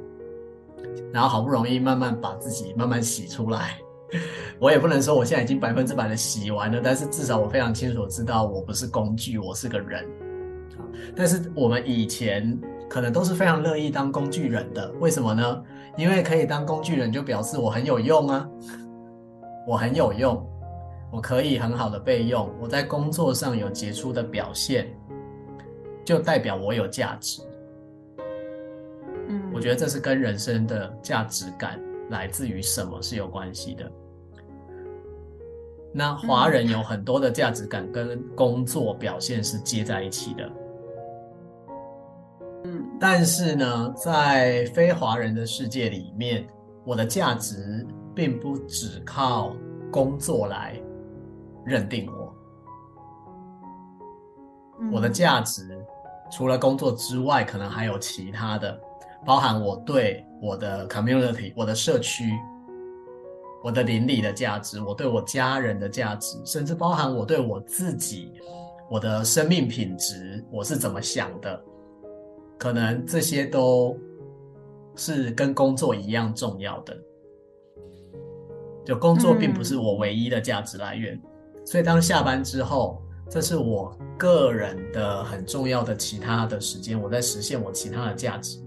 [1.14, 3.78] 然后好不容易慢慢把自己慢慢洗出来。
[4.60, 10.06] 我也不能说我现在已经百分之百的洗完了，但是至少我非常清楚知道我不是工具，我是个人。
[11.16, 15.62] 但是我们以前可能都是非常乐意当工具人的，为什么呢？
[15.96, 18.46] 因为可以当工具人，就表示我很有用啊，
[19.66, 20.46] 我很有用，
[21.10, 24.94] 我可以很好的被用，我在工作上有杰出的表现。
[26.04, 27.42] 就代表我有价值，
[29.28, 33.90] 嗯，我觉得这是跟人生的价值感来自于什么是有关系的。
[35.92, 40.52] 那华人有很多的价值感跟工作表现是接在一起的，
[42.64, 46.46] 嗯，但是呢，在非华人的世界里面，
[46.84, 49.56] 我的价值并不只靠
[49.90, 50.78] 工作来
[51.64, 52.34] 认定我，
[54.92, 55.73] 我的价值。
[56.36, 58.76] 除了工作之外，可能还有其他的，
[59.24, 62.24] 包含我对我的 community、我的社区、
[63.62, 68.32] 我的邻里的价值，我对我家人的价值，甚至包含我对我自己、
[68.90, 71.64] 我的生命品质，我是怎么想的，
[72.58, 73.96] 可能这些都
[74.96, 76.96] 是跟工作一样重要的。
[78.84, 83.00] 就工作并不是我唯一的价值来源，嗯、所以当下班之后。
[83.28, 88.58] 这是我个人的很重要的其他的时间，我在实现我其他的价值。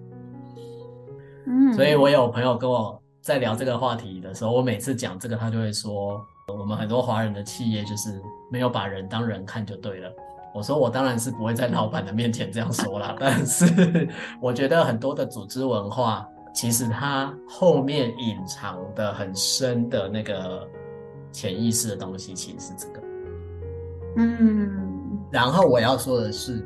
[1.45, 10.11] 嗯，所以我有朋友跟我在聊这个话题的时候，我每次讲这个，他就会说，我们很多华人的企业就是没有把人当人看就对了。
[10.53, 14.09] 我说我当然是不会在老板的面前这样说啦， 但是
[14.41, 20.67] 我觉得很多的组织文化，其实它后面隐藏的很深的那个
[21.31, 23.06] 潜意识的东西，其实是这个。
[24.17, 24.69] 嗯，
[25.31, 26.65] 然后我要说的是，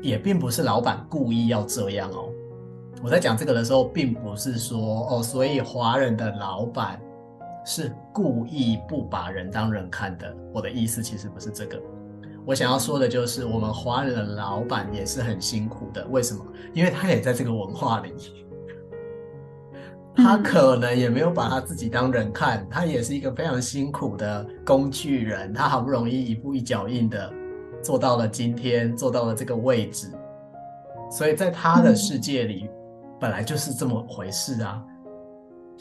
[0.00, 2.30] 也并不是老板故意要这样哦。
[3.02, 7.00] 我在讲这个的时候，并不是说哦，所以华人的老板
[7.64, 10.34] 是故意不把人当人看的。
[10.54, 11.80] 我的意思其实不是这个。
[12.46, 16.06] 我想要说的就是，我们华人的老板也是很辛苦的。
[16.08, 16.44] 为什么？
[16.72, 18.14] 因为他也在这个文化里。
[20.18, 25.54] 他可能也没有把他自己当人看，他也是一个非常辛苦的工具人。
[25.54, 27.32] 他好不容易一步一脚印的
[27.82, 30.10] 做到了今天，做到了这个位置，
[31.08, 32.68] 所以在他的世界里，
[33.20, 34.82] 本来就是这么回事啊。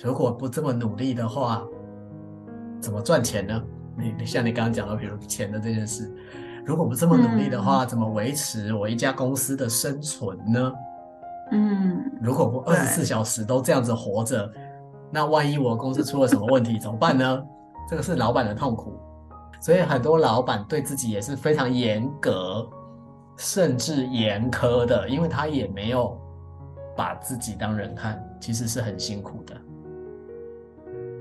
[0.04, 1.66] 如果不这么努力的话，
[2.80, 3.64] 怎么赚钱呢？
[3.98, 6.14] 你像你刚刚讲到，比如钱的这件事，
[6.64, 10.72] 如果不这么努力的话，怎么维持我一家公司的生存呢？
[11.52, 14.52] 嗯，如果不二十四小时都这样子活着，
[15.12, 17.44] 那万一我公司出了什么问题怎么办呢？
[17.90, 19.00] 这个是老板的痛苦，
[19.62, 22.68] 所以很多老板对自己也是非常严格，
[23.38, 26.20] 甚至严苛的，因为他也没有
[26.98, 29.56] 把自己当人看，其实是很辛苦的。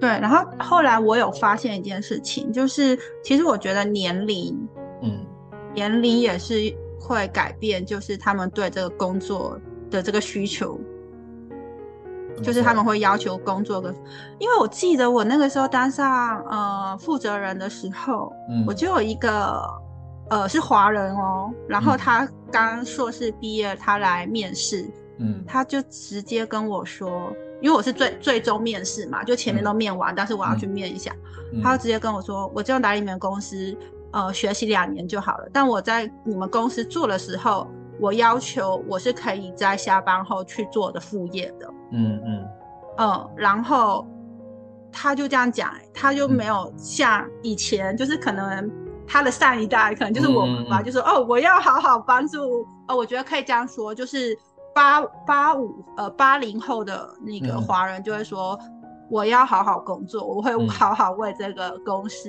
[0.01, 4.59] 对，然后后来我有发现一件事情，就是其实我觉得年龄，
[5.03, 5.25] 嗯，
[5.73, 6.55] 年龄也是
[7.01, 9.57] 会改变，就是他们对这个工作。
[9.91, 10.79] 的这个需求，
[12.43, 13.95] 就是他们会要求工作的，
[14.39, 19.63] 因为我记得我那个时候当上呃负责人的时候，嗯，我就有一个
[20.29, 21.51] 呃，是华人哦。
[21.69, 31.15] 然后他刚硕士毕业，他来面试，嗯，他就直接跟我说，因为我是最最终面试嘛，就前面都面完，嗯、但是我要去面一下，
[31.53, 33.77] 嗯、他就直接跟我说，我就来你们公司，
[34.11, 35.49] 呃，学习两年就好了。
[35.53, 37.67] 但我在你们公司做的时候，
[38.01, 41.69] 我要求我是可以在下班后去做的副业的。
[41.93, 42.49] 嗯嗯
[42.99, 44.07] 嗯，然后
[44.93, 48.71] 他就这样讲，他就没有像以前，就是可能
[49.07, 52.67] 他的上一代，可能就是我们吧，就说哦，我要好好帮助。
[52.89, 54.37] 呃，我觉得可以这样说，就是
[54.75, 58.59] 八八五呃八零后的那个华人就会说。
[58.63, 58.73] 嗯
[59.09, 62.29] 我要好好工作，我会好好为这个公司、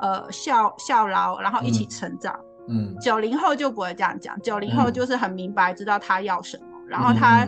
[0.00, 2.36] 嗯、呃效效劳，然后一起成长。
[2.68, 7.46] 嗯，九零后就不会这样讲，九零后就是很明白知道他要什么，嗯、然后他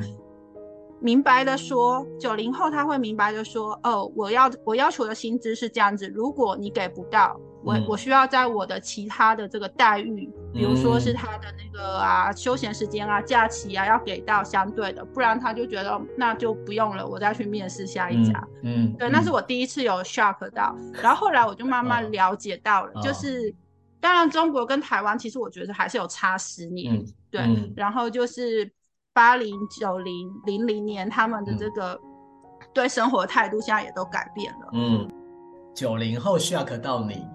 [1.00, 7.38] 明白的说，九零后他会明白的说，哦，我要我要求的薪资是这样子，如果你给不到。
[7.62, 18.42] 我我需要在我的其他的这个待遇，比如说是他的那个啊休闲时间啊假期啊要给到相对的，不然他就觉得那就不用了，我再去面试下一家。
[18.62, 23.54] 嗯，对，那是我第一次有 shock 到，然后后来我就慢慢了解到了，就是
[24.00, 28.70] 当然中国跟台湾其实我觉得还是有差十年，对，然后就是
[29.12, 32.00] 八零九零零零年他们的这个
[32.72, 34.68] 对生活态度现在也都改变了。
[34.72, 35.08] 嗯，
[35.74, 37.26] 九零后 shock 到你。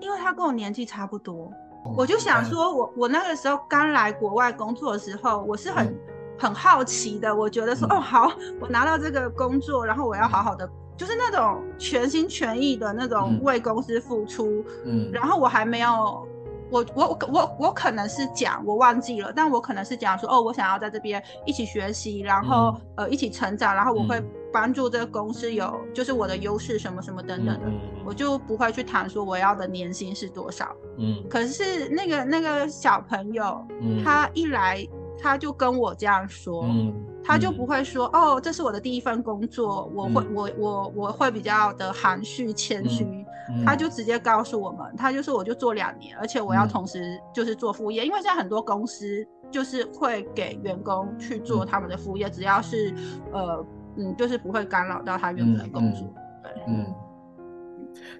[0.00, 1.48] 因为他跟我年纪差不多，
[1.96, 5.98] 我就想说我，我我那个时候刚来国外工作的时候，我是很、嗯、
[6.36, 16.26] 很好奇的，我觉得说，嗯、哦，好，我拿到这个工作，然后我要好好的，嗯、就是那种全心全意的那种为公司付出，嗯，然后我还没有，
[16.70, 24.22] 我我我我可能是讲我忘记了，但我可能是讲说，哦，我想要在这边一起学习，然后、嗯、呃一起成长，然后我会。
[24.54, 30.76] 帮助这个公司有，就是我的优势什么什么等等的，嗯嗯、我就不会去谈说我要的年薪是多少。
[30.98, 34.86] 嗯，可是那个那个小朋友，嗯、他一来
[35.18, 36.92] 他就跟我这样说，嗯、
[37.24, 43.24] 他就不会说、嗯、哦，这是我的第一份工作，我会、嗯、我我我会比较的含蓄谦虚，
[43.64, 52.94] 他就直接告诉我们，他就说我就做两年，而且我要同时就是做副业，嗯、因为现在很多公司就是会给员工去做他们的副业，嗯、只要是
[53.32, 53.64] 呃。
[53.94, 56.00] 嗯，就是不会干扰到他原本的工作。
[56.06, 56.94] 嗯、对，嗯，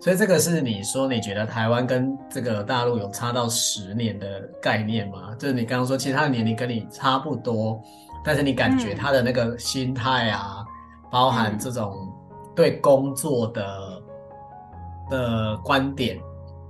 [0.03, 5.35] 所以这个是你说你觉得台湾跟这个大陆有差到十年的概念吗？
[5.39, 7.83] 就是你刚刚说，其实他的年龄跟你差不多，
[8.25, 10.67] 但是你感觉他的那个心态啊，嗯、
[11.11, 12.13] 包含这种
[12.55, 14.03] 对工作的、
[15.11, 16.21] 嗯、的观点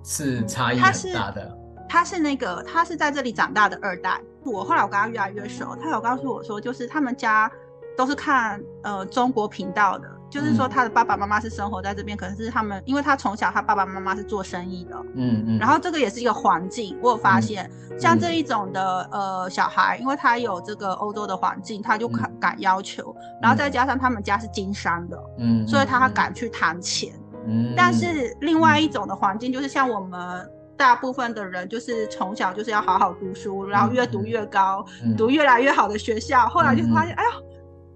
[0.05, 1.59] 是差异很大的。
[1.89, 4.21] 他是，他是那个，他是在这里长大的二代。
[4.45, 7.51] 我后来我跟他越来越熟，他有告诉我说，就是他们家。
[7.95, 27.13] 都是看呃中国频道的，就是说他的爸爸妈妈是生活在这边，可能是他们因为他从小他爸爸妈妈是做生意的，嗯嗯，然后这个也是一个环境，我有发现，嗯、像这一种的呃小孩，因为他有这个欧洲的环境，他就敢敢要求，嗯、然后再加上他们家是经商的，嗯，所以他敢去谈钱，
[27.47, 37.31] 嗯，但是另外一种的环境就是像我们大部分的人，就是从小就是要好好读书，然后越读越高，嗯、读越来越好的学校，后来就发现，嗯、哎呦。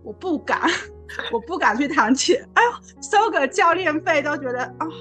[0.06, 0.60] 我不敢，
[1.32, 2.46] 我不敢去谈钱。
[2.54, 4.92] 哎呦，收个教练费都觉得啊、哦。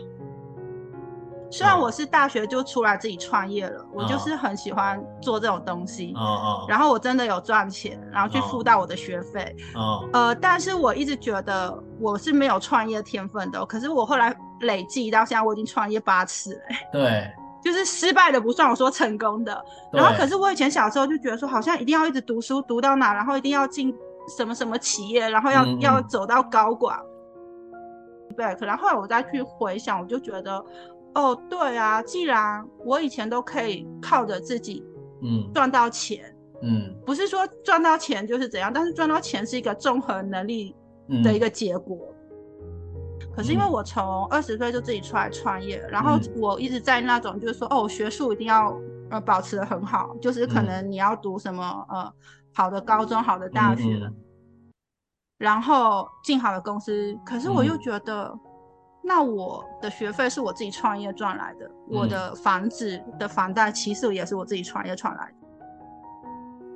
[1.52, 6.12] 虽然我是大学就出来自己创业了，哦、我就是很喜欢做这种东西。
[6.16, 6.66] 哦哦。
[6.68, 9.56] 然后我真的有赚钱，然后去付到我的学费。
[9.76, 10.10] 哦。
[10.12, 13.66] 呃，但是我一直觉得我是没有创业天分的。
[13.66, 16.62] 可是我后来累计到现在，我已经创业八次了。
[16.92, 17.32] 对。
[17.64, 19.64] 就是失败的不算，我说成功的。
[19.92, 23.96] 然后，可是我以前小时候就觉得说，好像一定要一直读书，读到哪，然后一定要进。
[24.28, 27.00] 什么什么企业，然后要、嗯、要走到高管，
[28.36, 28.58] 对、嗯。
[28.60, 30.64] 可然后来我再去回想，我就觉得，
[31.14, 34.84] 哦，对啊，既然我以前都可以靠着自己，
[35.22, 40.76] 嗯，赚到钱，嗯，不是说赚到钱就是怎样，但是赚到钱是一个综合能力
[41.24, 42.08] 的一个结果。
[43.22, 48.76] 嗯、可是因为我从二十岁就自己出来创业，嗯、然后我一直在那种就是说，哦，学术一定要
[49.12, 52.14] 呃保持的很好，就是可能你要读什么、嗯、呃。
[52.56, 54.10] 好的高中，好的大学，
[55.38, 57.16] 然后进好的公司。
[57.26, 58.40] 可是我又觉得，嗯、
[59.04, 65.34] 那我的学费是我自己创业赚来的，嗯、我的房子的房贷其实也是我自己创业赚来的。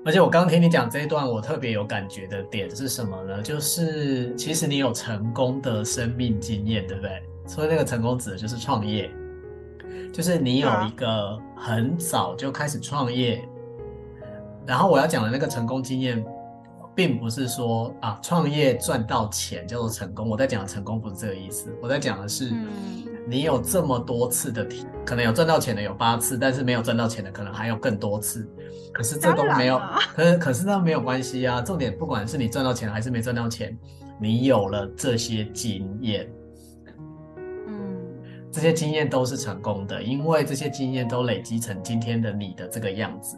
[0.05, 3.41] 而且我刚听你讲这一段，我特别有感觉的点是什么呢？
[3.41, 7.23] 就是其实你有成功的生命经验，对不对？
[7.47, 9.09] 所以那个成功指的就是创业，
[10.13, 13.48] 就是你有一个很早就开始创业。
[14.69, 16.23] 然后我要讲的那个成功经验，
[16.93, 20.29] 并不是说啊创业赚到钱叫做成功。
[20.29, 22.53] 我在讲的成功不是这个意思，我在讲的是，
[23.27, 28.47] 你有这么多次的体，可能有赚到钱的有八次，但是没有赚到钱的可能还有更多次。
[28.93, 29.81] 可是这都没有，
[30.15, 31.61] 可是可是那没有关系啊。
[31.61, 33.75] 重点不管是你赚到钱还是没赚到钱，
[34.21, 36.31] 你有了这些经验，
[37.67, 37.97] 嗯，
[38.51, 43.35] 这些经验都是成功的，因为这些经验都累积成今天的你的这个样子。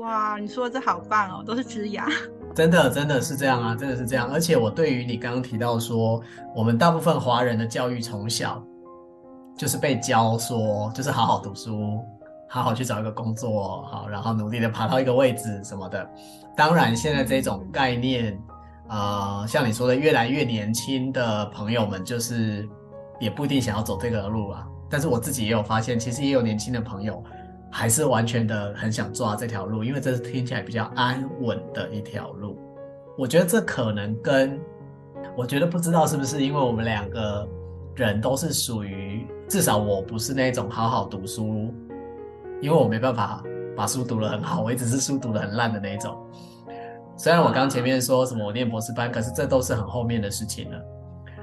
[0.00, 2.06] 哇，你说的这好棒哦，都是枝芽。
[2.56, 4.30] 真的，真的是这样啊，真的是这样。
[4.32, 6.20] 而且我对于你刚刚提到说，
[6.56, 8.62] 我们大部分华人的教育从小
[9.56, 12.00] 就是被教说，就是好好读书，
[12.48, 16.10] 好好去找一个工作，好，然后努力的爬到一个位置什么的。
[16.56, 18.40] 当然，现在这种概念，
[18.88, 22.66] 呃，像你说的，越来越年轻的朋友们，就是
[23.20, 24.66] 也不一定想要走这个路啊。
[24.88, 27.22] 但是我自己也有发现，其实也有年轻的朋友。
[27.70, 32.58] 还是完全的很想抓这条路，因为这是听起来比较安稳的一条路。
[33.16, 34.58] 我觉得这可能跟，
[35.36, 37.48] 我觉得不知道是不是因为我们两个
[37.94, 41.72] 人都是属于，至少我不是那种好好读书，
[42.60, 43.42] 因为我没办法
[43.76, 46.16] 把书读得很好，我一直是书读得很烂的那种。
[47.16, 50.82] 虽然我刚前面说什么我念博士班，可是这都是很后面的事情了。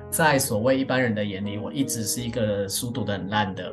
[0.09, 3.71] 在所谓一般人的眼里，我一直是一个书读得很烂的。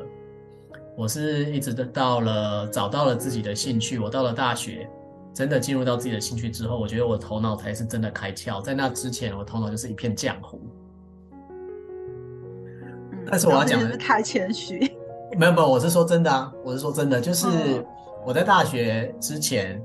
[0.97, 4.89] 我是一直到了找到了自己的兴趣，我到了大学，
[5.33, 8.61] 真的进入到自己的兴趣之后，我觉得我头脑才是真的开窍。
[8.61, 10.61] 在那之前，我头脑就是一片浆糊。
[13.27, 14.79] 但是我要讲的是太谦虚，
[15.37, 17.47] 没有没有，我是说真的啊，我是说真的，就是
[18.25, 19.81] 我在大学之前，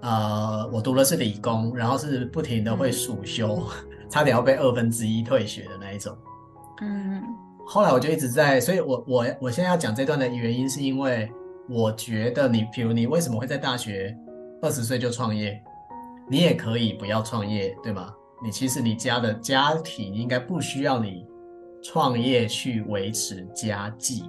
[0.00, 6.16] 呃，我读的是理工，然后是不停的会暑修，嗯、 差点要被二分之一退学的那一种。
[6.80, 7.22] 嗯。
[7.66, 11.30] 后来我就一直在，所以我我我现在要讲这段的原因，是因为
[11.68, 14.16] 我觉得你，比如你为什么会在大学
[14.60, 15.62] 二十岁就创业，
[16.28, 18.12] 你也可以不要创业，对吗？
[18.42, 21.24] 你其实你家的家庭应该不需要你
[21.82, 24.28] 创业去维持家计，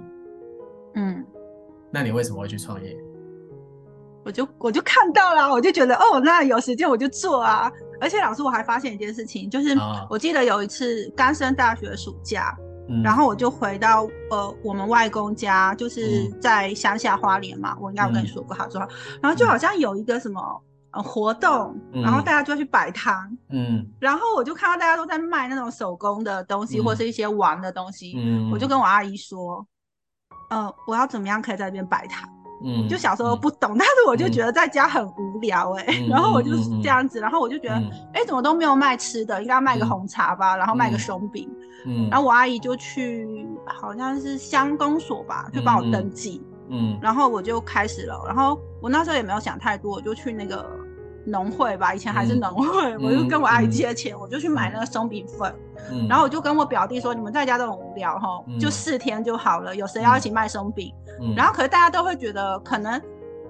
[0.94, 1.24] 嗯，
[1.90, 2.96] 那你为什么会去创业？
[4.24, 7.70] 我就我就看到了，我就觉得哦，那有时间我就做啊。
[8.00, 9.76] 而且老师我还发现一件事情，就是
[10.08, 12.56] 我记得有一次刚升大学的暑假。
[12.88, 18.80] 嗯、然后我就回到呃我们外公家，就是在乡下花莲嘛，嗯、我应该有跟你说过，他说，
[19.22, 23.14] 然后就好像有一个什么呃活动，嗯、然后大家就要去摆摊，
[23.50, 29.66] 嗯，然后我就看到大家都在卖那种手工的东西，嗯、或是一些玩的东西，嗯，我就跟我阿姨说，
[30.50, 32.28] 呃，我要怎么样可以在这边摆摊？
[32.64, 37.74] 嗯，就小时候不懂，嗯、但是我就觉得在家很无聊哎、然后我就是这样子，嗯、然后我就觉得，
[38.14, 41.48] 哎、怎么都没有卖吃的，应该要卖个红茶吧，嗯、然后卖个松饼，
[41.86, 50.64] 嗯，然后我阿姨就去好像是乡公所吧，就帮我登记，嗯，然后我就开始了，然后我那时候也没有想太多，我就去那个。
[51.26, 55.50] 农会吧，以前还是农会，嗯、我就跟我阿姨借钱，嗯、我就去买那个松饼粉，
[55.90, 63.00] 嗯、然后我就跟我表弟说：“你们在家都很无聊哈，嗯、就四天就好了，有谁要一起卖松饼？”嗯、然后可是大家都会觉得，可能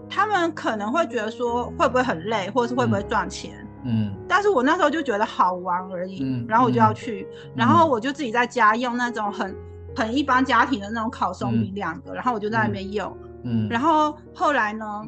[0.09, 3.53] 他们可能会觉得说会不会很累，或者是会不会赚钱？
[3.85, 9.55] 嗯，但是我那时候就觉得好玩而已，嗯、然后我就要去，嗯、然后我就自己在家用那种很
[9.95, 15.03] 很一般家庭的那种烤松饼两个，嗯、然后我就在那边用，嗯，然后后来呢？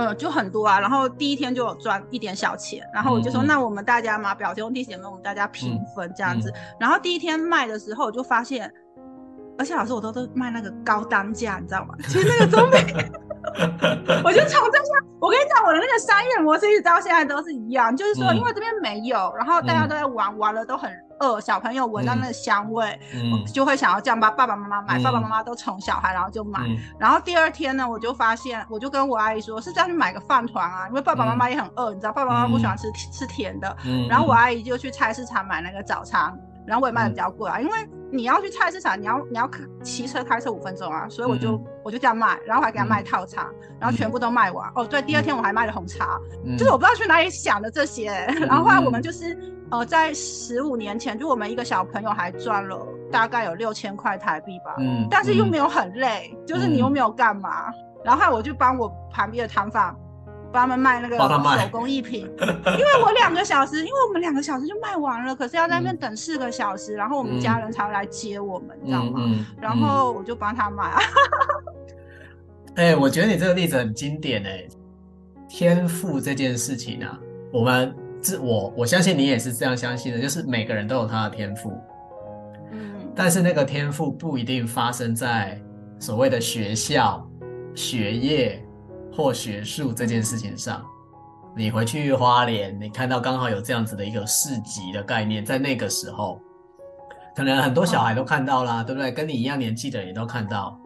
[0.00, 6.50] 嗯，就很多啊，然后第一天就有赚一点小钱，然后我就说，嗯、那我们大家嘛，表兄弟姐妹，我们大家平分这样子。
[6.78, 8.72] 然后第一天卖的时候，我就发现，
[9.58, 11.94] 而且老师我都都卖那个高单价，你知道吗？
[12.08, 12.78] 其实那个中美。
[14.24, 14.90] 我就从这些，
[15.20, 20.90] 我跟你讲，我的那个商业模式一直到现在都是一样，就是说，因为这边没有，然后大家都在玩，玩了都很
[21.20, 22.98] 饿，小朋友闻到那个香味，
[23.52, 26.60] 就会想要这样把爸爸妈妈买，爸爸妈妈都宠小孩，然后就买。
[26.98, 33.76] 然后第二天呢，我就发现，我就跟我阿姨说，是这样去买个饭团啊，因为爸爸妈妈也很饿，你知道，爸爸妈妈不喜欢吃吃甜的。
[34.08, 36.36] 然后我阿姨就去菜市场买那个早餐。
[36.66, 37.76] 然后我也卖的比较贵啊，嗯、因为
[38.12, 39.50] 你要去菜市场，你要你要
[39.82, 44.68] 骑车开车五分钟啊，所以我就、嗯、我就这样卖，然后还给他卖套餐，嗯、然后全部都卖完。
[44.68, 48.10] 嗯、哦，对，第二天我还卖了红茶，嗯、就是我不知道去哪里想的这些。
[48.28, 49.36] 嗯、然后后来我们就是
[49.70, 57.70] 呃，在十五年前，就我们一个小朋友还赚了大概有六千块台币吧，嗯，但是又没有很累，嗯、就是你又没有干嘛。
[57.70, 59.94] 嗯、然后我就帮我旁边的摊贩。
[60.52, 69.30] 帮他们卖那个手工艺品，因为我两个小时，因为我们两个小时就卖完了，可是要在那边等四个小时，嗯、然后我们家人才会来接我们，知道吗？
[69.60, 70.90] 然后我就帮他卖。
[72.74, 74.68] 哎、欸，我觉得你这个例子很经典哎、欸，
[75.48, 77.16] 天赋这件事情啊，
[77.52, 81.72] 我们自我我相信你也是这样相信的，就是每个人都有他的天赋，
[82.72, 85.60] 嗯，但是那个天赋不一定发生在
[85.98, 87.28] 所谓的学校
[87.74, 88.64] 学业。
[89.12, 90.82] 或学术这件事情上，
[91.54, 96.40] 你回去花莲，你看到刚好有这样子的一个市集的概念，在那个时候，
[97.34, 99.10] 可能很多小孩都看到啦，对不对？
[99.10, 100.80] 跟你一样年纪的也都看到，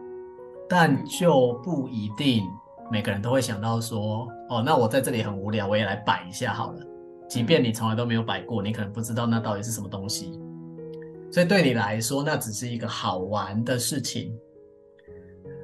[0.67, 2.43] 但就不一定
[2.91, 6.79] 每个人都会想到说，哦，那我在这里很无聊，我也来摆一下好了。
[7.27, 10.39] 即便你从来都没有摆过，你可能不知道那到底是什么东西，
[11.31, 14.33] 所以对你来说，那只是一个好玩的事情。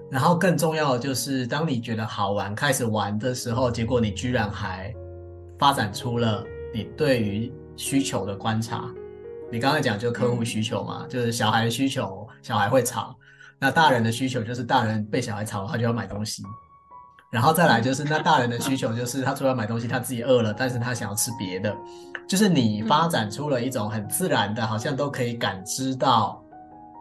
[0.09, 4.93] 然后更重要的就是，当你觉得好玩，开始玩的时候，结果你居然还
[5.57, 6.43] 发展出了
[6.73, 8.93] 你对于需求的观察。
[9.49, 13.15] 你刚才讲就客户需求嘛，就是小孩的需求，小孩会吵；
[13.57, 16.43] 那大人的需求就是大人被小孩吵，他就要买东西。
[17.31, 21.73] 然后再来就是那大人的需求，就是他除了买东西，他自己饿了，但是他想要吃别的。
[22.27, 26.43] 就是你发展出了一种很自然的，好像都可以感知到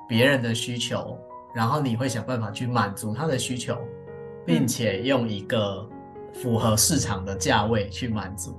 [0.08, 1.18] 别人的需求，
[1.52, 3.76] 然后你会想办法去满足他的需求，
[4.46, 5.84] 并且用一个
[6.32, 8.56] 符合市场的价位去满足。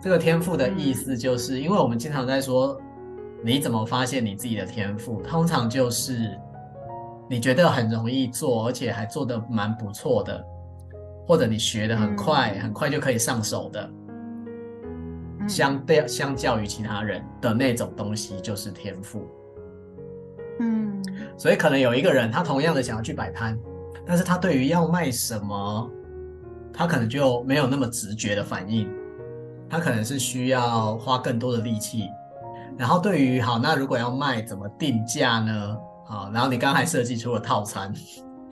[0.00, 2.80] 这个天赋的意思就是，因为我们经常在说，
[3.44, 5.20] 你怎么发现你自己的天赋？
[5.20, 6.38] 通常就是
[7.28, 10.42] 你觉得很容易做，而且还做得蛮不错的。
[11.26, 13.90] 或者你学的很快，嗯、很快就可以上手的，
[15.40, 19.26] 嗯、相对相较于其他人的那种东西，就是天赋。
[20.60, 21.02] 嗯，
[21.36, 23.58] 所以可能有一个人，他同样的想要去摆摊，
[24.06, 25.90] 但是他对于要卖什么，
[26.72, 28.88] 他可能就没有那么直觉的反应，
[29.68, 32.08] 他可能是需要花更多的力气。
[32.76, 35.76] 然后对于好，那如果要卖，怎么定价呢？
[36.06, 37.92] 好，然后你刚才设计出了套餐，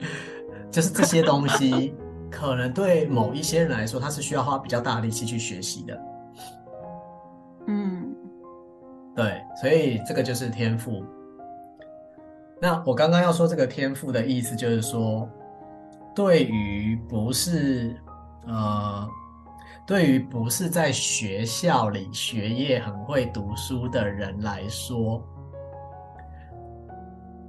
[0.71, 1.93] 就是这些东西。
[2.35, 6.01] 可能对某一些人来说，他是需要花比较大的力气去学习的。
[7.67, 8.13] 嗯，
[9.15, 11.05] 对，所以这个就是天赋。
[12.59, 15.29] 那我刚刚要说这个天赋的意思，就是说，
[16.15, 17.95] 对于不是
[18.47, 19.07] 呃，
[19.85, 25.21] 对于不是在学校里学业很会读书的人来说，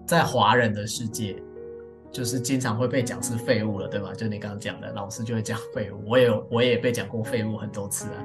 [0.07, 1.43] 在华人的世界。
[2.15, 4.13] 就是经常会被讲是废物了，对吧？
[4.17, 6.01] 就你刚刚讲的，老师就会讲废物。
[6.07, 8.23] 我也，我也被讲过废物很多次啊。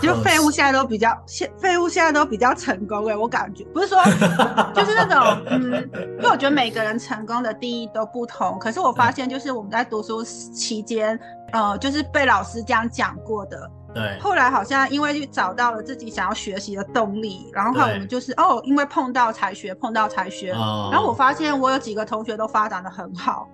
[0.00, 4.02] 就废物现在都比较现，废物现在都比较成功哎，我感觉不是说，
[4.74, 8.58] 就是那种嗯，因为我觉得每个人成功的定义都不同。
[8.58, 11.18] 可是我发现，就是我们在读书期间，
[11.52, 13.70] 呃，就是被老师这样讲过的。
[13.96, 20.52] 对，后来好像因为找到了自己想要学习的动力，然后后来我们就是哦，因为碰到才学，碰到才学。
[20.52, 20.90] 哦。
[20.92, 23.48] 然后我发现我有几个同学都发展的很好。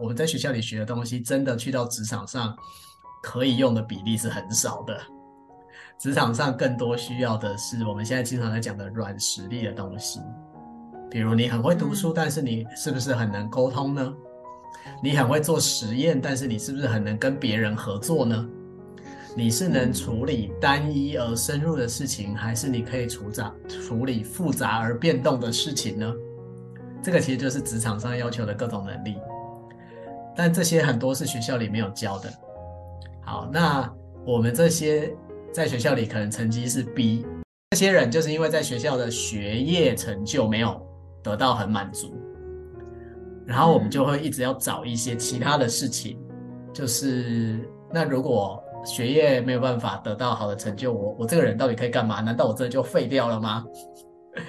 [0.00, 2.52] 我们在学校里学的东西，真的去到职场上
[3.22, 5.00] 可以用的比例是很少的。
[6.00, 10.20] 职场上更多需要的是我们现在经常在讲的软实力的东西，
[11.08, 12.14] 比如你很会读书，嗯。
[12.16, 14.12] 但是你是不是很能沟通呢？
[15.00, 18.48] 你很会做实验，但是你是不是很能跟别人合作呢？
[19.36, 26.12] 你是能处理单一而深入的事情，还是你可以处杂处理复杂而变动的事情呢？
[27.02, 29.16] 这个其实就是职场上要求的各种能力，
[30.34, 32.28] 但这些很多是学校里没有教的。
[33.24, 33.88] 好，那
[34.26, 35.14] 我们这些
[35.52, 37.24] 在学校里可能成绩是 B，
[37.70, 40.84] 这些人就是因为在学校的学业成就没有
[41.22, 42.12] 得到很满足，
[43.46, 46.18] 然后我们就会一直要找一些其他的事情，
[46.72, 47.60] 就是
[47.92, 48.60] 那如果。
[48.84, 52.20] 学业没有办法得到好的成就，我我这个人到底可以干嘛？
[52.20, 53.64] 难道我真的就废掉了吗？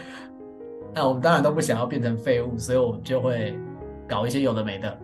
[0.94, 3.58] 那我们当然都不想要变成废物，所以我们就会
[4.08, 4.98] 搞一些有的没的，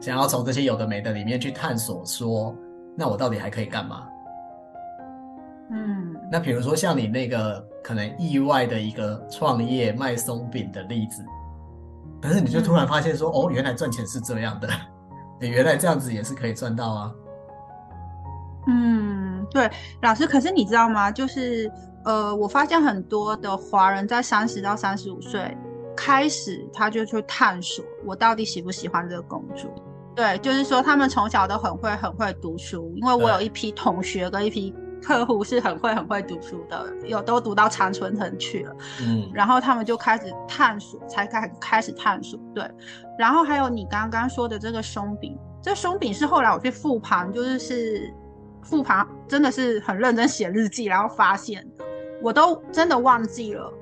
[0.00, 2.54] 想要从这些有的没的里面去探索，说
[2.96, 4.06] 那我到底还可以干嘛？
[5.70, 11.24] 嗯，那比如说像你那个可能意外的一个创业卖松饼的例子，
[12.20, 14.68] 可是你就突然发现说，哦，原来赚钱是这样的，
[15.40, 17.14] 你 原来这样子也是可以赚到啊。
[18.66, 19.70] 嗯，对，
[20.02, 21.10] 老师，可是你知道吗？
[21.10, 21.70] 就是
[22.04, 25.56] 呃，我发现很多的华人在三十到三十五岁
[25.96, 29.68] 开始，他就去探索我到底喜不喜欢这个工作。
[30.14, 38.76] 对，就是说他们从小都很会很会读书，因为我有一批同学跟一批客户是很会很会读书的，有都读到常春藤去了。
[39.00, 42.38] 嗯，然后他们就开始探索，才开开始探索。
[42.54, 42.64] 对，
[43.18, 48.14] 然后还有你刚刚说的这个松饼，这松饼是后来我去复盘，就是是。
[48.62, 51.66] 复盘真的是很认真写日记，然后发现
[52.22, 53.72] 我都真的忘记了，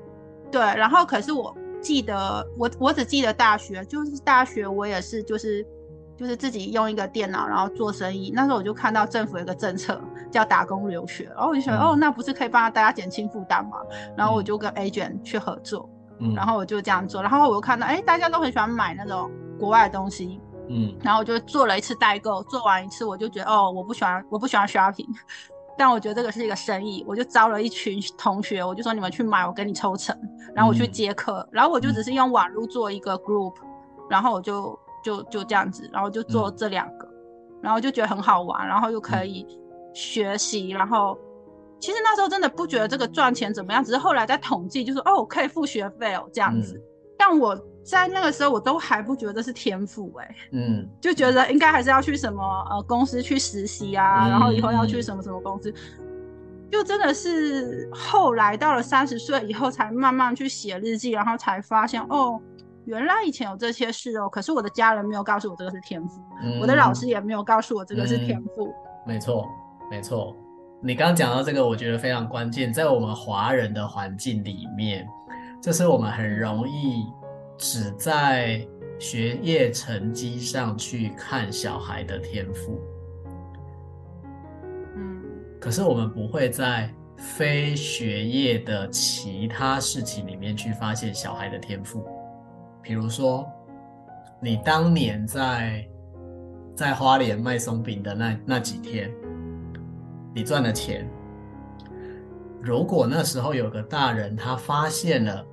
[0.51, 5.65] 对，然后可是我记得我我只记得大学，就是大学我也是就是
[6.17, 13.77] 就是自己用一个电脑然后做生意，那时候我就看到政府有一个政策叫打工留学，然后我就想、嗯、哦，那不是可以帮大家减轻负担吗？
[14.17, 19.29] 然后我就跟 agent 去合作，嗯，然后我就这样做，然后我又看到哎，大家都很喜欢买那种
[19.59, 20.39] 国外的东西。
[20.73, 25.05] 嗯，然后我就做了一次代购，做完一次我就觉得哦，我不喜欢，我不喜欢 shopping，
[25.77, 30.17] 但我觉得这个是一个生意，我就招了一群同学，我就说你们去买，我给你抽成，
[30.55, 33.53] 然后我去接客，嗯、然后我就只是用网络做一个 group，
[34.09, 39.45] 然后我就就就这样子，然后就做这两个，嗯、然后就觉得很好玩，然后又可以
[39.93, 41.17] 学习，然后
[41.79, 46.83] 其实那时候真的不觉得这个赚钱怎么样，只是后来在统计，就是哦可以付学费哦这样子，嗯、
[47.17, 47.57] 但我。
[47.83, 55.73] 在那个时候，我都还不觉得是天赋哎，嗯， 就觉得应该还是要去什么呃公司去实习啊，嗯、然后以后要去什么什么公司，
[56.71, 62.39] 就真的是后来到了三十岁以后，才慢慢去写日记，然后才发现哦，
[62.85, 68.67] 原来以前有这些事哦，可是我的家人没有告诉我这个是天赋，嗯、我的老师也没有告诉我这个是天赋。
[68.67, 68.73] 嗯、
[69.07, 69.47] 没错，
[69.89, 70.35] 没错，
[70.81, 75.07] 你刚刚讲到这个，我觉得非常关键，在我们华人的环境里面，
[75.61, 77.05] 就是我们很容易。
[77.61, 82.81] 只在学业成绩上去看小孩的天赋，
[84.95, 85.21] 嗯，
[85.59, 92.03] 可是我们不会在非学业的其他事情里面去发现小孩的天赋。
[92.81, 93.47] 比如说，
[94.41, 95.87] 你当年在
[96.75, 99.11] 在花莲卖松饼的那那几天，
[100.33, 101.07] 你赚了钱。
[102.59, 105.45] 如果那时候有个大人他发现了，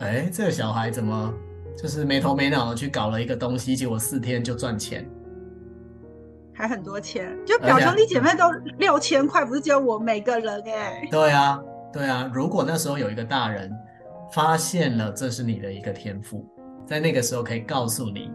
[0.00, 1.32] 哎，这个小孩怎么？
[1.76, 5.08] 就是没头没脑的去搞了一个东西，结果四天就赚钱，
[6.52, 7.36] 还很多钱。
[7.44, 11.08] 就表兄弟姐妹都六千块，不是只有我每个人哎、欸。
[11.10, 11.60] 对啊，
[11.92, 12.30] 对啊。
[12.32, 13.72] 如果那时候有一个大人
[14.32, 16.46] 发现了这是你的一个天赋，
[16.86, 18.30] 在那个时候可以告诉你。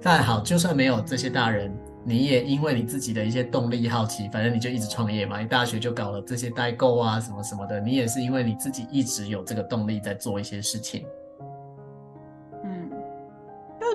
[0.00, 5.40] 但好，就算没有这些大人，你也因为你自己的一些动力、好奇，反正你就一直创业嘛。
[5.40, 11.04] 你大学就搞了这些代购啊，什么什么的，你也是因为你自己一直有这个动力在做一些事情。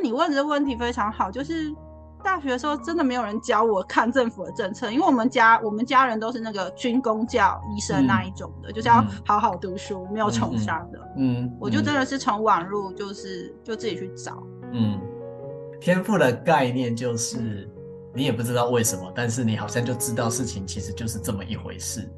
[0.04, 1.74] 你问的问题非常好，就是
[2.22, 11.00] 大学的时候真的没有人教我看政府的政策，因为我们家我们家人都是那个军工教医生那一种的，嗯、就是要好好读书，嗯、没有从商的。
[11.18, 14.44] 嗯，嗯我就真的是从网络就是就自己去找。
[14.74, 15.00] 嗯，
[15.80, 17.70] 天赋的概念就是
[18.14, 22.10] 你也不知道为什么，但是你好像就知道事情其实就是这么一回事，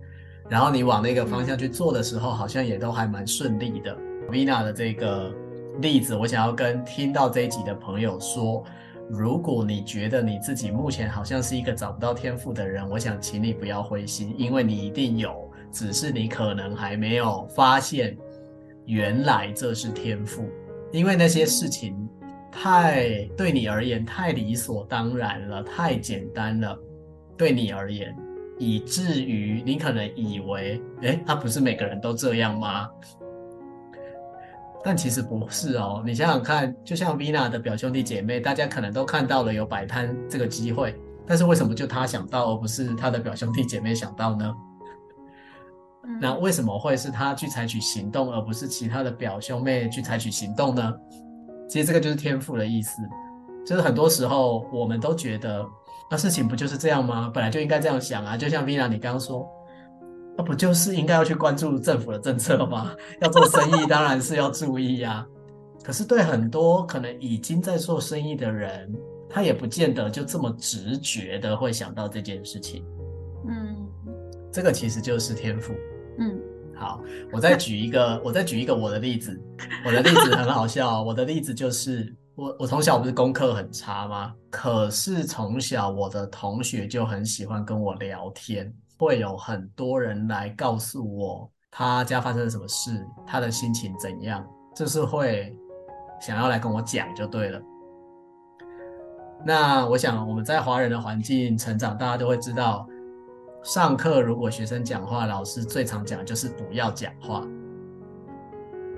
[0.49, 3.95] 然后你往那个方向去做的时候，好像也都还蛮顺利的。
[4.29, 5.31] Vina 的这个。
[5.81, 8.63] 例子，我想要跟听到这一集的朋友说，
[9.09, 18.17] 如果你觉得你自己目前好像是一个找不到天赋的人，我想请你不要灰心，因为你一定有，只是你可能还没有发现，
[18.85, 20.49] 原来这是天赋，
[20.91, 21.95] 因为那些事情
[22.51, 26.77] 太对你而言太理所当然了，太简单了，
[27.37, 28.15] 对你而言，
[28.57, 32.89] 以至于你可能以为，诶，他不是每个人都这样吗？
[34.87, 44.53] 但其实不是哦，你想想看，就像 Vina 的表兄弟姐妹，大家可能都看到了有摆摊这个机会，但是为什么就他想到，而不是他的表兄弟姐妹想到呢？
[46.03, 50.93] 嗯、那为什么会是他去采取行动，而不是其他的表兄妹去采取行动呢？
[51.67, 53.01] 其实这个就是天赋的意思，
[53.65, 55.65] 就是很多时候我们都觉得，
[56.11, 57.31] 那事情不就是这样吗？
[57.33, 59.49] 本来就应该这样想啊，就像 Vina 你刚刚说。
[60.37, 62.93] 那不就是应该要去关注政府的政策吗？
[63.21, 65.25] 要做生意当然是要注意呀。
[65.83, 68.91] 可是对很多可能已经在做生意的人，
[69.29, 72.83] 他也不见得就这么直觉的会想到这件事情。
[73.47, 73.87] 嗯，
[74.51, 75.73] 这个其实就是天赋。
[76.17, 76.39] 嗯，
[76.75, 76.99] 好，
[77.31, 79.39] 我再举一个，我再举一个我的例子。
[79.85, 84.33] 我的例子很好笑，我的例子就是我我从小不是功课很差吗？
[84.49, 88.73] 可是从小我的同学就很喜欢跟我聊天。
[88.97, 95.55] 会有很多人来告诉我他家发生了什么事，他的心情怎样，就是会
[96.19, 97.61] 想要来跟我讲就对了。
[99.43, 102.87] 那我想我们在华人的环境成长，大家都会知道，
[103.61, 107.45] 上课如果学生讲话，老师最常讲的就是不要讲话。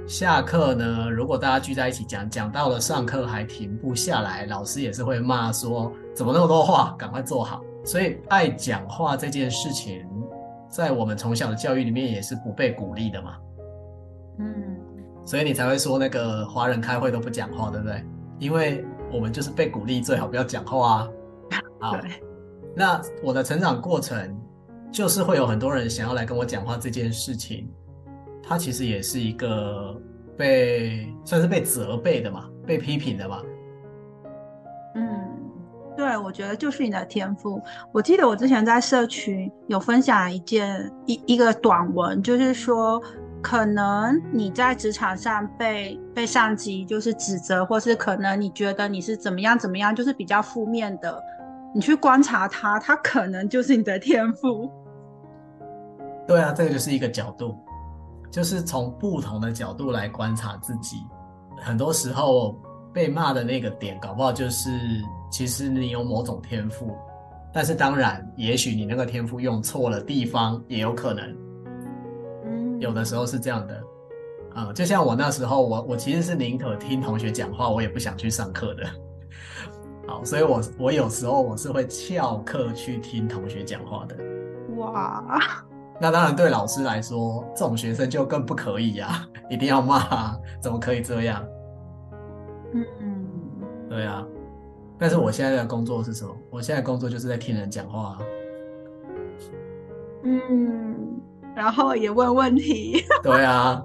[0.08, 7.62] 下课呢，如果大家聚在一起讲，讲到了上课还停不下来，老师也是会骂说怎么那么多话，赶快坐好。
[7.88, 10.06] 所以，爱讲话这件事情，
[10.70, 13.38] 在我们从小的教育里面也是不被鼓励的嘛。
[14.40, 14.78] 嗯，
[15.26, 18.04] 所以你才会说那个华人开会都不讲话，对不对？
[18.40, 21.10] 因为我们就是被鼓励最好不要讲话
[21.80, 22.02] 啊。
[22.76, 24.38] 那我的成长过程
[24.92, 27.72] 就是会有很多人想要来跟我讲话这件事情，
[28.44, 29.96] 它其实也是一个
[30.36, 33.42] 被算是被责备的嘛，被批评的嘛。
[36.08, 37.62] 对，我觉得就是你的天赋。
[37.92, 43.02] 我记得我之前在社群有分享一件一一个短文，就是说，
[43.42, 51.22] 可能你在职场上被被上级就是指责，或是可能你觉得你是怎么样怎么样，就是比较负面的。
[51.76, 54.72] 你去观察他，他可能就是你的天赋。
[56.26, 57.58] 对啊，这个就是一个角度，
[58.32, 61.06] 就是从不同的角度来观察自己。
[61.58, 62.56] 很多时候
[62.94, 64.70] 被骂的那个点，搞不好就是
[65.30, 66.96] 其实你有某种天赋，
[67.54, 71.36] 但是当然，也许你那个天赋用错了地方，也有可能。
[72.46, 73.76] 嗯，有的时候是这样的。
[74.54, 78.84] 啊、嗯，就像我那时候，我我其实是宁可听同学讲话，我也不想去上课的。
[80.08, 84.16] 好，所以我我有时候我是会翘课去听同学讲话的。
[84.78, 85.40] 哇，
[86.00, 91.44] 那当然对老师来说，这种学生就更不可以呀、啊， 一定要骂，怎么可以这样？
[92.74, 93.28] 嗯嗯，
[93.90, 94.26] 对啊。
[94.98, 96.36] 但是我现在的工作是什么？
[96.50, 98.18] 我现在工作就是在听人讲话。
[100.24, 100.96] 嗯，
[101.56, 103.04] 然后也问问题。
[103.22, 103.84] 对啊。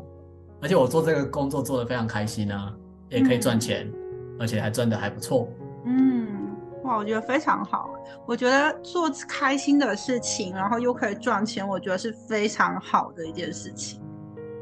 [0.60, 2.72] 而且我做这个工作做得非常开心啊，
[3.08, 5.48] 也可以赚钱，嗯、而且还赚得还不错。
[5.84, 7.90] 嗯，哇，我觉得非常好。
[8.26, 14.00] 我觉得做开心的事情，然后又可以赚钱，我觉得是非常好的一件事情。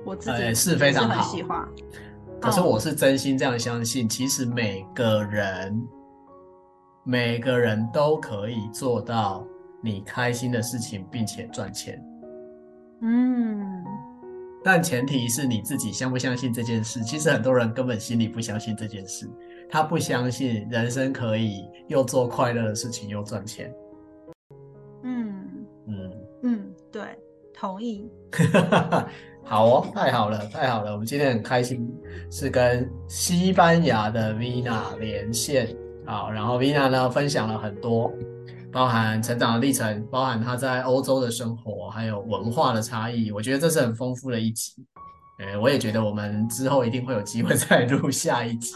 [0.06, 1.68] 我自己是非常好，喜欢。
[2.40, 5.86] 可是我是真心这样相信，其实每个人
[7.10, 9.44] 每个人都可以做到
[9.82, 12.00] 你开心的事情，并且赚钱。
[13.00, 13.84] 嗯。
[14.62, 17.02] 但前提是你自己相不相信这件事。
[17.02, 19.28] 其实很多人根本心里不相信这件事，
[19.68, 23.74] 他不相信人生可以又做快乐的事情又赚钱。
[25.02, 25.34] 嗯
[25.88, 26.12] 嗯
[26.44, 27.02] 嗯，对，
[27.52, 28.08] 同意。
[29.42, 30.92] 好哦，太好了，太好了！
[30.92, 31.92] 我们今天很开心，
[32.30, 35.76] 是跟西班牙的 Vina 连线。
[36.10, 38.12] 好，然后 Vina 呢分享了很多。
[38.72, 44.72] 包含成长的历程，包含他在欧洲的生活，还有文化的差异，我觉得这是很丰富的一集。
[45.38, 48.74] 呃，我也觉得我们之后一定会有机会 再录下一集。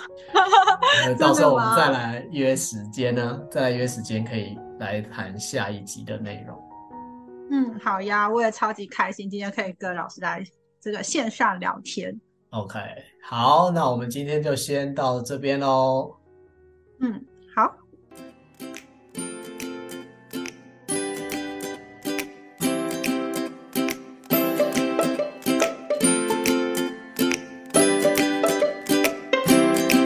[1.19, 6.57] 到时候我们再来约时间呢，再来约时间可以来谈下一集的内容。
[7.51, 10.41] 嗯，好呀，我也超级开心今天可以跟老师来
[10.81, 12.17] 这个线上聊天。
[12.51, 12.79] OK，
[13.29, 16.15] 好，那我们今天就先到这边喽。
[16.99, 17.34] 嗯。